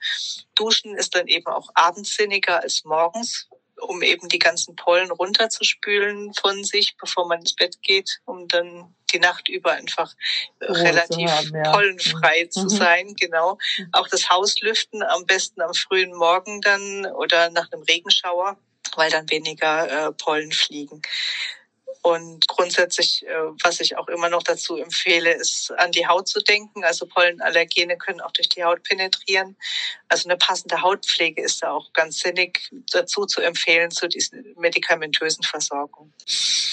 Duschen 0.56 0.96
ist 0.96 1.16
dann 1.16 1.28
eben 1.28 1.48
auch 1.48 1.70
abendsinniger 1.74 2.62
als 2.62 2.84
morgens 2.84 3.50
um 3.82 4.02
eben 4.02 4.30
die 4.30 4.40
ganzen 4.40 4.76
Pollen 4.76 5.12
runterzuspülen 5.12 6.34
von 6.34 6.64
sich, 6.64 6.96
bevor 6.98 7.28
man 7.28 7.40
ins 7.40 7.56
Bett 7.56 7.82
geht, 7.82 8.20
um 8.26 8.48
dann 8.48 8.94
die 9.12 9.20
Nacht 9.20 9.50
über 9.50 9.72
einfach 9.72 10.14
oh, 10.62 10.74
relativ 10.74 11.30
haben, 11.30 11.56
ja. 11.56 11.72
pollenfrei 11.72 12.46
mhm. 12.46 12.52
zu 12.52 12.70
sein, 12.70 13.16
genau. 13.16 13.58
Mhm. 13.78 13.90
Auch 13.94 14.08
das 14.08 14.30
Haus 14.30 14.60
lüften, 14.62 15.04
am 15.04 15.26
besten 15.26 15.62
am 15.62 15.74
frühen 15.74 16.14
Morgen 16.14 16.62
dann 16.62 17.06
oder 17.08 17.50
nach 17.50 17.72
einem 17.72 17.84
Regenschauer, 17.84 18.58
weil 18.96 19.12
dann 19.12 19.30
weniger 19.30 20.08
äh, 20.08 20.12
Pollen 20.14 20.52
fliegen. 20.52 21.02
Und 22.02 22.48
grundsätzlich, 22.48 23.26
äh, 23.28 23.34
was 23.62 23.82
ich 23.82 23.98
auch 23.98 24.08
immer 24.08 24.30
noch 24.30 24.44
dazu 24.44 24.78
empfehle, 24.78 25.34
ist 25.34 25.72
an 25.78 25.92
die 25.92 26.08
Haut 26.08 26.30
zu 26.30 26.40
denken. 26.40 26.86
Also 26.86 27.06
Pollenallergene 27.06 27.98
können 27.98 28.22
auch 28.22 28.32
durch 28.32 28.48
die 28.48 28.64
Haut 28.64 28.84
penetrieren. 28.84 29.58
Also 30.08 30.30
eine 30.30 30.38
passende 30.38 30.82
Hautpflege 30.82 31.42
ist 31.42 31.62
da 31.62 31.72
auch 31.72 31.92
ganz 31.92 32.20
sinnig 32.20 32.72
dazu 32.94 33.26
zu 33.26 33.42
empfehlen 33.42 33.92
zu 33.92 34.08
diesen 34.08 34.56
medikamentösen 34.58 35.44
Versorgung. 35.44 36.14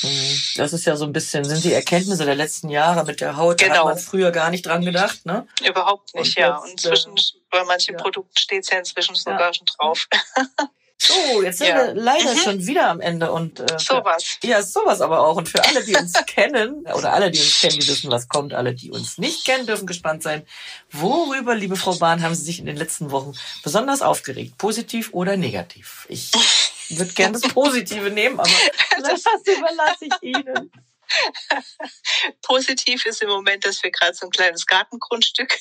Mhm. 0.02 0.42
Das 0.56 0.72
ist 0.72 0.86
ja 0.86 0.96
so 0.96 1.04
ein 1.04 1.12
bisschen, 1.12 1.44
sind 1.44 1.64
die 1.64 1.72
Erkenntnisse 1.72 2.24
der 2.24 2.36
letzten 2.36 2.68
Jahre 2.68 3.04
mit 3.04 3.20
der 3.20 3.36
Haut, 3.36 3.58
genau. 3.58 3.68
da 3.68 3.74
hat 3.74 3.82
genau. 3.82 3.94
man 3.94 3.98
früher 3.98 4.30
gar 4.30 4.50
nicht 4.50 4.66
dran 4.66 4.84
gedacht, 4.84 5.26
ne? 5.26 5.46
Überhaupt 5.66 6.14
nicht, 6.14 6.36
und 6.36 6.42
ja. 6.42 6.56
Und 6.56 6.80
zwischen, 6.80 7.16
äh, 7.16 7.20
bei 7.50 7.64
manchen 7.64 7.96
ja. 7.96 8.02
Produkten 8.02 8.38
steht 8.38 8.62
es 8.62 8.70
ja 8.70 8.78
inzwischen 8.78 9.16
sogar 9.16 9.40
ja. 9.40 9.54
schon 9.54 9.66
drauf. 9.66 10.08
So, 10.98 11.42
jetzt 11.42 11.58
sind 11.58 11.68
ja. 11.68 11.76
wir 11.76 11.94
leider 11.94 12.34
mhm. 12.34 12.38
schon 12.38 12.66
wieder 12.66 12.88
am 12.88 13.00
Ende 13.00 13.30
und 13.30 13.60
äh, 13.60 13.66
sowas. 13.78 14.38
Ja, 14.42 14.62
sowas 14.62 15.00
aber 15.02 15.20
auch. 15.20 15.36
Und 15.36 15.48
für 15.48 15.62
alle, 15.62 15.84
die 15.84 15.94
uns 15.94 16.12
kennen, 16.26 16.86
oder 16.86 17.12
alle, 17.12 17.30
die 17.30 17.38
uns 17.38 17.60
kennen, 17.60 17.78
die 17.78 17.86
wissen, 17.86 18.10
was 18.10 18.28
kommt, 18.28 18.54
alle, 18.54 18.74
die 18.74 18.90
uns 18.90 19.18
nicht 19.18 19.44
kennen, 19.44 19.66
dürfen 19.66 19.86
gespannt 19.86 20.22
sein. 20.22 20.42
Worüber, 20.90 21.54
liebe 21.54 21.76
Frau 21.76 21.94
Bahn, 21.96 22.22
haben 22.22 22.34
Sie 22.34 22.44
sich 22.44 22.58
in 22.58 22.66
den 22.66 22.76
letzten 22.76 23.10
Wochen 23.10 23.34
besonders 23.62 24.00
aufgeregt? 24.00 24.56
Positiv 24.56 25.10
oder 25.12 25.36
negativ? 25.36 26.06
Ich 26.08 26.32
würde 26.88 27.12
gerne 27.12 27.38
das 27.38 27.52
Positive 27.52 28.10
nehmen, 28.10 28.40
aber 28.40 28.48
das 29.02 29.22
überlasse 29.44 30.06
ich 30.06 30.22
Ihnen. 30.22 30.70
Positiv 32.42 33.06
ist 33.06 33.22
im 33.22 33.28
Moment, 33.28 33.64
dass 33.64 33.82
wir 33.82 33.90
gerade 33.90 34.14
so 34.14 34.26
ein 34.26 34.30
kleines 34.30 34.66
Gartengrundstück 34.66 35.58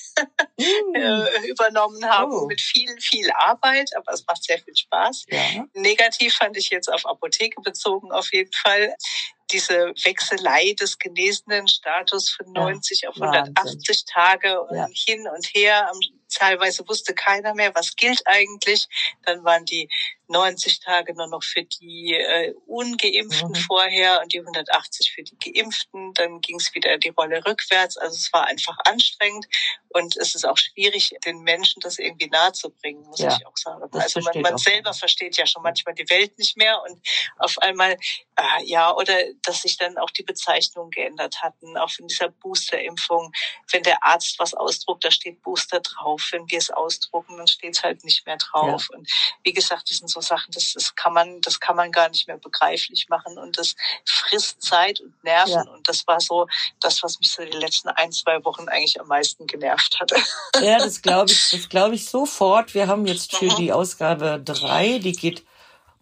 mm. 0.57 0.95
Äh, 0.95 1.47
übernommen 1.47 2.05
haben 2.05 2.31
oh. 2.31 2.45
mit 2.45 2.61
viel, 2.61 2.99
viel 2.99 3.29
Arbeit, 3.31 3.89
aber 3.95 4.13
es 4.13 4.25
macht 4.25 4.43
sehr 4.43 4.59
viel 4.59 4.75
Spaß. 4.75 5.25
Ja. 5.29 5.65
Negativ 5.73 6.35
fand 6.35 6.57
ich 6.57 6.69
jetzt 6.69 6.91
auf 6.91 7.05
Apotheke 7.05 7.61
bezogen 7.61 8.11
auf 8.11 8.31
jeden 8.31 8.53
Fall 8.53 8.95
diese 9.51 9.93
Wechselei 10.03 10.73
des 10.79 10.97
genesenen 10.97 11.67
Status 11.67 12.31
von 12.31 12.51
90 12.51 13.01
ja, 13.01 13.09
auf 13.09 13.15
180 13.15 13.55
Wahnsinn. 13.55 13.95
Tage 14.11 14.61
und 14.61 14.75
ja. 14.75 14.87
hin 14.91 15.27
und 15.27 15.45
her. 15.53 15.91
Teilweise 16.33 16.87
wusste 16.87 17.13
keiner 17.13 17.53
mehr, 17.53 17.73
was 17.75 17.95
gilt 17.95 18.21
eigentlich. 18.25 18.87
Dann 19.23 19.43
waren 19.43 19.65
die 19.65 19.89
90 20.27 20.79
Tage 20.79 21.13
nur 21.13 21.27
noch 21.27 21.43
für 21.43 21.63
die 21.63 22.13
äh, 22.13 22.53
Ungeimpften 22.65 23.49
mhm. 23.49 23.55
vorher 23.55 24.21
und 24.21 24.33
die 24.33 24.39
180 24.39 25.11
für 25.13 25.23
die 25.23 25.37
Geimpften. 25.37 26.13
Dann 26.13 26.41
ging 26.41 26.57
es 26.57 26.73
wieder 26.73 26.97
die 26.97 27.09
Rolle 27.09 27.45
rückwärts. 27.45 27.97
Also 27.97 28.15
es 28.15 28.31
war 28.33 28.45
einfach 28.45 28.77
anstrengend 28.85 29.47
und 29.95 30.17
es 30.17 30.35
ist 30.35 30.45
auch 30.45 30.57
schwierig, 30.57 31.15
den 31.25 31.39
Menschen 31.39 31.79
das 31.79 31.99
irgendwie 31.99 32.27
nahezubringen, 32.27 33.03
muss 33.05 33.19
ja, 33.19 33.35
ich 33.35 33.47
auch 33.47 33.55
sagen. 33.55 33.81
Also 33.93 34.19
man, 34.19 34.41
man 34.41 34.57
selber 34.57 34.93
versteht 34.93 35.37
ja 35.37 35.47
schon 35.47 35.63
manchmal 35.63 35.95
die 35.95 36.09
Welt 36.09 36.37
nicht 36.37 36.57
mehr 36.57 36.81
und 36.81 36.99
auf 37.37 37.57
einmal, 37.59 37.93
äh, 38.35 38.63
ja, 38.65 38.93
oder 38.93 39.13
dass 39.43 39.61
sich 39.61 39.77
dann 39.77 39.97
auch 39.97 40.09
die 40.09 40.23
Bezeichnungen 40.23 40.91
geändert 40.91 41.41
hatten, 41.41 41.77
auch 41.77 41.89
von 41.89 42.07
dieser 42.07 42.27
Boosterimpfung. 42.27 43.31
Wenn 43.71 43.83
der 43.83 44.03
Arzt 44.03 44.37
was 44.37 44.53
ausdruckt, 44.53 45.05
da 45.05 45.11
steht 45.11 45.41
Booster 45.41 45.79
drauf. 45.79 46.27
Wenn 46.31 46.49
wir 46.51 46.57
es 46.57 46.71
ausdrucken, 46.71 47.37
dann 47.37 47.47
steht 47.47 47.77
es 47.77 47.83
halt 47.83 48.03
nicht 48.03 48.25
mehr 48.25 48.37
drauf. 48.37 48.89
Ja. 48.91 48.97
Und 48.97 49.09
wie 49.43 49.53
gesagt, 49.53 49.89
das 49.89 49.99
sind 49.99 50.09
so 50.15 50.21
Sachen, 50.21 50.51
das, 50.53 50.73
das 50.73 50.95
kann 50.95 51.13
man, 51.13 51.41
das 51.41 51.59
kann 51.59 51.75
man 51.75 51.91
gar 51.91 52.09
nicht 52.09 52.27
mehr 52.27 52.37
begreiflich 52.37 53.07
machen 53.09 53.37
und 53.37 53.57
das 53.57 53.75
frisst 54.05 54.61
Zeit 54.61 55.01
und 55.01 55.23
Nerven 55.23 55.53
ja. 55.53 55.71
und 55.73 55.87
das 55.87 56.07
war 56.07 56.19
so 56.19 56.47
das, 56.79 57.03
was 57.03 57.19
mich 57.19 57.31
so 57.31 57.43
die 57.43 57.57
letzten 57.57 57.89
ein, 57.89 58.11
zwei 58.11 58.43
Wochen 58.43 58.67
eigentlich 58.69 58.99
am 58.99 59.07
meisten 59.07 59.45
genervt 59.45 59.99
hatte. 59.99 60.15
Ja, 60.61 60.77
das 60.79 61.01
glaube 61.01 61.31
ich, 61.31 61.49
das 61.51 61.69
glaube 61.69 61.95
ich 61.95 62.09
sofort. 62.09 62.73
Wir 62.73 62.87
haben 62.87 63.05
jetzt 63.05 63.35
für 63.35 63.45
mhm. 63.45 63.55
die 63.57 63.73
Ausgabe 63.73 64.41
drei, 64.43 64.99
die 64.99 65.11
geht 65.11 65.43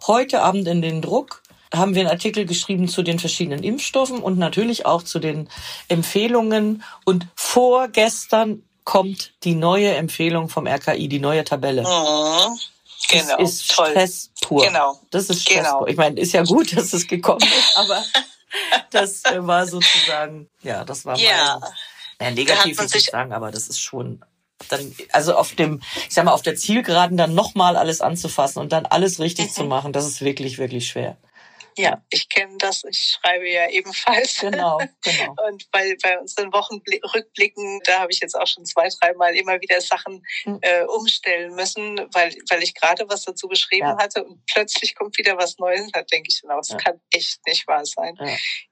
heute 0.06 0.42
Abend 0.42 0.68
in 0.68 0.82
den 0.82 1.02
Druck. 1.02 1.42
haben 1.74 1.96
wir 1.96 2.02
einen 2.02 2.12
Artikel 2.12 2.46
geschrieben 2.46 2.88
zu 2.88 3.02
den 3.02 3.18
verschiedenen 3.20 3.64
Impfstoffen 3.64 4.20
und 4.20 4.38
natürlich 4.38 4.86
auch 4.86 5.02
zu 5.02 5.20
den 5.20 5.50
Empfehlungen. 5.88 6.84
Und 7.04 7.26
vorgestern 7.36 8.64
kommt 8.84 9.34
die 9.44 9.56
neue 9.56 9.96
Empfehlung 9.96 10.50
vom 10.50 10.68
RKI, 10.68 11.08
die 11.08 11.20
neue 11.20 11.44
Tabelle. 11.44 11.82
Mhm. 11.82 12.60
Genau. 13.10 13.38
Das 13.38 13.52
ist 13.52 13.72
Toll. 13.72 13.90
Stress 13.92 14.32
pur. 14.42 14.66
Genau. 14.66 15.00
Das 15.12 15.30
ist 15.30 15.42
Stress 15.44 15.58
Genau. 15.66 15.80
pur. 15.80 15.88
Ich 15.90 15.98
meine, 15.98 16.20
ist 16.20 16.34
ja 16.34 16.44
gut, 16.44 16.76
dass 16.78 16.94
es 16.94 17.08
gekommen 17.08 17.42
ist, 17.44 17.74
aber 17.78 18.04
das 18.92 19.24
äh, 19.26 19.46
war 19.46 19.66
sozusagen, 19.68 20.50
ja, 20.62 20.84
das 20.86 21.06
war 21.06 21.18
Ja. 21.18 21.60
Da 22.20 22.26
hat 22.28 22.36
negativ 22.36 22.78
würde 22.78 22.98
ich 22.98 23.06
sagen, 23.06 23.34
aber 23.34 23.52
das 23.52 23.68
ist 23.68 23.80
schon 23.80 24.24
dann, 24.70 24.96
also 25.12 25.36
auf 25.36 25.56
dem, 25.56 25.82
ich 26.08 26.14
sag 26.14 26.24
mal, 26.26 26.32
auf 26.32 26.42
der 26.44 26.56
Zielgeraden 26.56 27.18
dann 27.18 27.34
nochmal 27.34 27.76
alles 27.76 28.00
anzufassen 28.02 28.60
und 28.60 28.72
dann 28.72 28.86
alles 28.86 29.20
richtig 29.20 29.48
Mhm. 29.48 29.52
zu 29.52 29.64
machen, 29.66 29.92
das 29.94 30.06
ist 30.06 30.22
wirklich, 30.22 30.58
wirklich 30.58 30.88
schwer. 30.88 31.18
Ja, 31.78 32.02
ich 32.10 32.30
kenne 32.30 32.58
das. 32.60 32.84
Ich 32.84 33.18
schreibe 33.20 33.50
ja 33.50 33.70
ebenfalls. 33.70 34.40
Genau, 34.40 34.78
genau. 35.02 35.36
Und 35.48 35.70
bei, 35.72 35.96
bei 36.02 36.20
unseren 36.20 36.52
Wochenrückblicken, 36.54 37.82
da 37.86 38.00
habe 38.02 38.12
ich 38.12 38.20
jetzt 38.20 38.36
auch 38.36 38.48
schon 38.48 38.66
zwei, 38.66 38.88
dreimal 38.90 39.36
immer 39.36 39.60
wieder 39.62 39.80
Sachen 39.82 40.24
Mhm. 40.46 40.60
äh, 40.62 40.84
umstellen 40.86 41.56
müssen, 41.56 41.98
weil, 42.14 42.36
weil 42.50 42.64
ich 42.64 42.74
gerade 42.76 43.08
was 43.10 43.24
dazu 43.24 43.48
geschrieben 43.48 43.88
Ja. 43.88 43.98
hatte 43.98 44.24
und 44.24 44.46
plötzlich 44.46 44.96
kommt 44.96 45.18
wieder 45.18 45.38
was 45.38 45.58
Neues. 45.58 45.90
Da 45.92 46.02
denke 46.04 46.30
ich, 46.32 46.42
genau, 46.42 46.58
das 46.58 46.70
Ja. 46.70 46.78
kann 46.78 47.00
echt 47.12 47.40
nicht 47.48 47.68
wahr 47.68 47.86
sein. 47.86 48.16
Ja. 48.20 48.28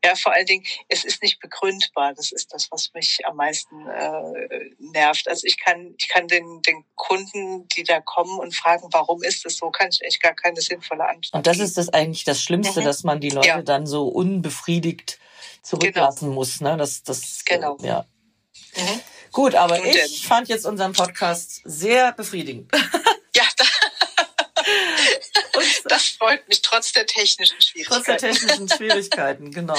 Ja. 0.05 0.15
vor 0.15 0.33
allen 0.33 0.45
Dingen, 0.45 0.65
es 0.89 1.03
ist 1.05 1.21
nicht 1.21 1.39
begründbar. 1.39 2.13
Das 2.13 2.31
ist 2.31 2.53
das, 2.53 2.67
was 2.71 2.91
mich 2.93 3.19
am 3.25 3.35
meisten 3.37 3.87
äh, 3.87 4.69
nervt. 4.79 5.27
Also 5.27 5.45
ich 5.47 5.59
kann, 5.59 5.93
ich 5.97 6.07
kann 6.09 6.27
den, 6.27 6.61
den 6.61 6.83
Kunden, 6.95 7.67
die 7.69 7.83
da 7.83 7.99
kommen 8.01 8.39
und 8.39 8.55
fragen, 8.55 8.87
warum 8.91 9.23
ist 9.23 9.45
es 9.45 9.57
so, 9.57 9.69
kann 9.71 9.89
ich 9.91 10.01
echt 10.03 10.21
gar 10.21 10.33
keine 10.33 10.61
sinnvolle 10.61 11.07
Antwort 11.07 11.33
Und 11.33 11.47
das 11.47 11.59
ist 11.59 11.77
das 11.77 11.89
eigentlich 11.89 12.23
das 12.23 12.41
Schlimmste, 12.41 12.81
Mhm. 12.81 12.85
Dass 12.91 13.05
man 13.05 13.21
die 13.21 13.29
Leute 13.29 13.47
Ja. 13.47 13.61
dann 13.61 13.87
so 13.87 14.09
unbefriedigt 14.09 15.17
zurücklassen 15.63 16.27
muss. 16.29 16.59
Ne? 16.59 16.75
Das, 16.75 17.03
das, 17.03 17.45
Genau. 17.45 17.77
Ja. 17.81 18.05
Mhm. 18.75 18.99
Gut, 19.31 19.55
aber 19.55 19.81
ich 19.85 20.27
fand 20.27 20.49
jetzt 20.49 20.65
unseren 20.65 20.91
Podcast 20.91 21.61
sehr 21.63 22.11
befriedigend. 22.11 22.69
Das 25.89 26.09
freut 26.09 26.47
mich, 26.47 26.61
trotz 26.61 26.91
der 26.93 27.05
technischen 27.05 27.57
trotz 27.85 28.03
der 28.03 28.19
Schwierigkeiten. 28.19 28.19
technischen 28.47 28.69
Schwierigkeiten, 28.69 29.51
genau. 29.51 29.77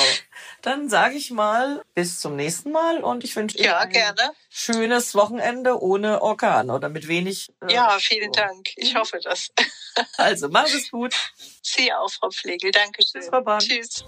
Dann 0.62 0.88
sage 0.88 1.16
ich 1.16 1.30
mal 1.30 1.82
bis 1.94 2.20
zum 2.20 2.36
nächsten 2.36 2.72
Mal 2.72 2.98
und 3.02 3.24
ich 3.24 3.34
wünsche 3.36 3.56
Ihnen 3.58 3.66
Ja, 3.66 3.78
ein 3.78 3.90
gerne. 3.90 4.32
schönes 4.50 5.14
Wochenende 5.14 5.80
ohne 5.80 6.22
Orkan 6.22 6.70
oder 6.70 6.88
mit 6.88 7.08
wenig. 7.08 7.50
äh, 7.66 7.72
Ja, 7.74 7.96
vielen 8.00 8.32
so. 8.32 8.40
Dank. 8.40 8.70
Ich 8.76 8.94
hoffe 8.96 9.18
das. 9.22 9.48
Also, 10.16 10.48
mach 10.48 10.64
es 10.64 10.90
gut. 10.90 11.14
Sie 11.60 11.92
auch, 11.92 12.10
Frau 12.10 12.30
Pflegel. 12.30 12.70
Dankeschön. 12.70 13.20
Tschüss, 13.20 13.28
Frau 13.28 13.42
Bahn. 13.42 13.58
Tschüss. 13.60 14.04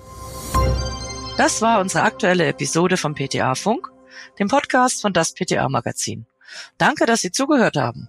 Das 1.36 1.60
war 1.60 1.80
unsere 1.80 2.04
aktuelle 2.04 2.46
Episode 2.46 2.96
vom 2.96 3.14
PTA 3.14 3.54
Funk, 3.54 3.90
dem 4.38 4.48
Podcast 4.48 5.02
von 5.02 5.12
das 5.12 5.34
PTA 5.34 5.68
Magazin. 5.68 6.26
Danke, 6.78 7.04
dass 7.04 7.20
Sie 7.20 7.32
zugehört 7.32 7.76
haben. 7.76 8.08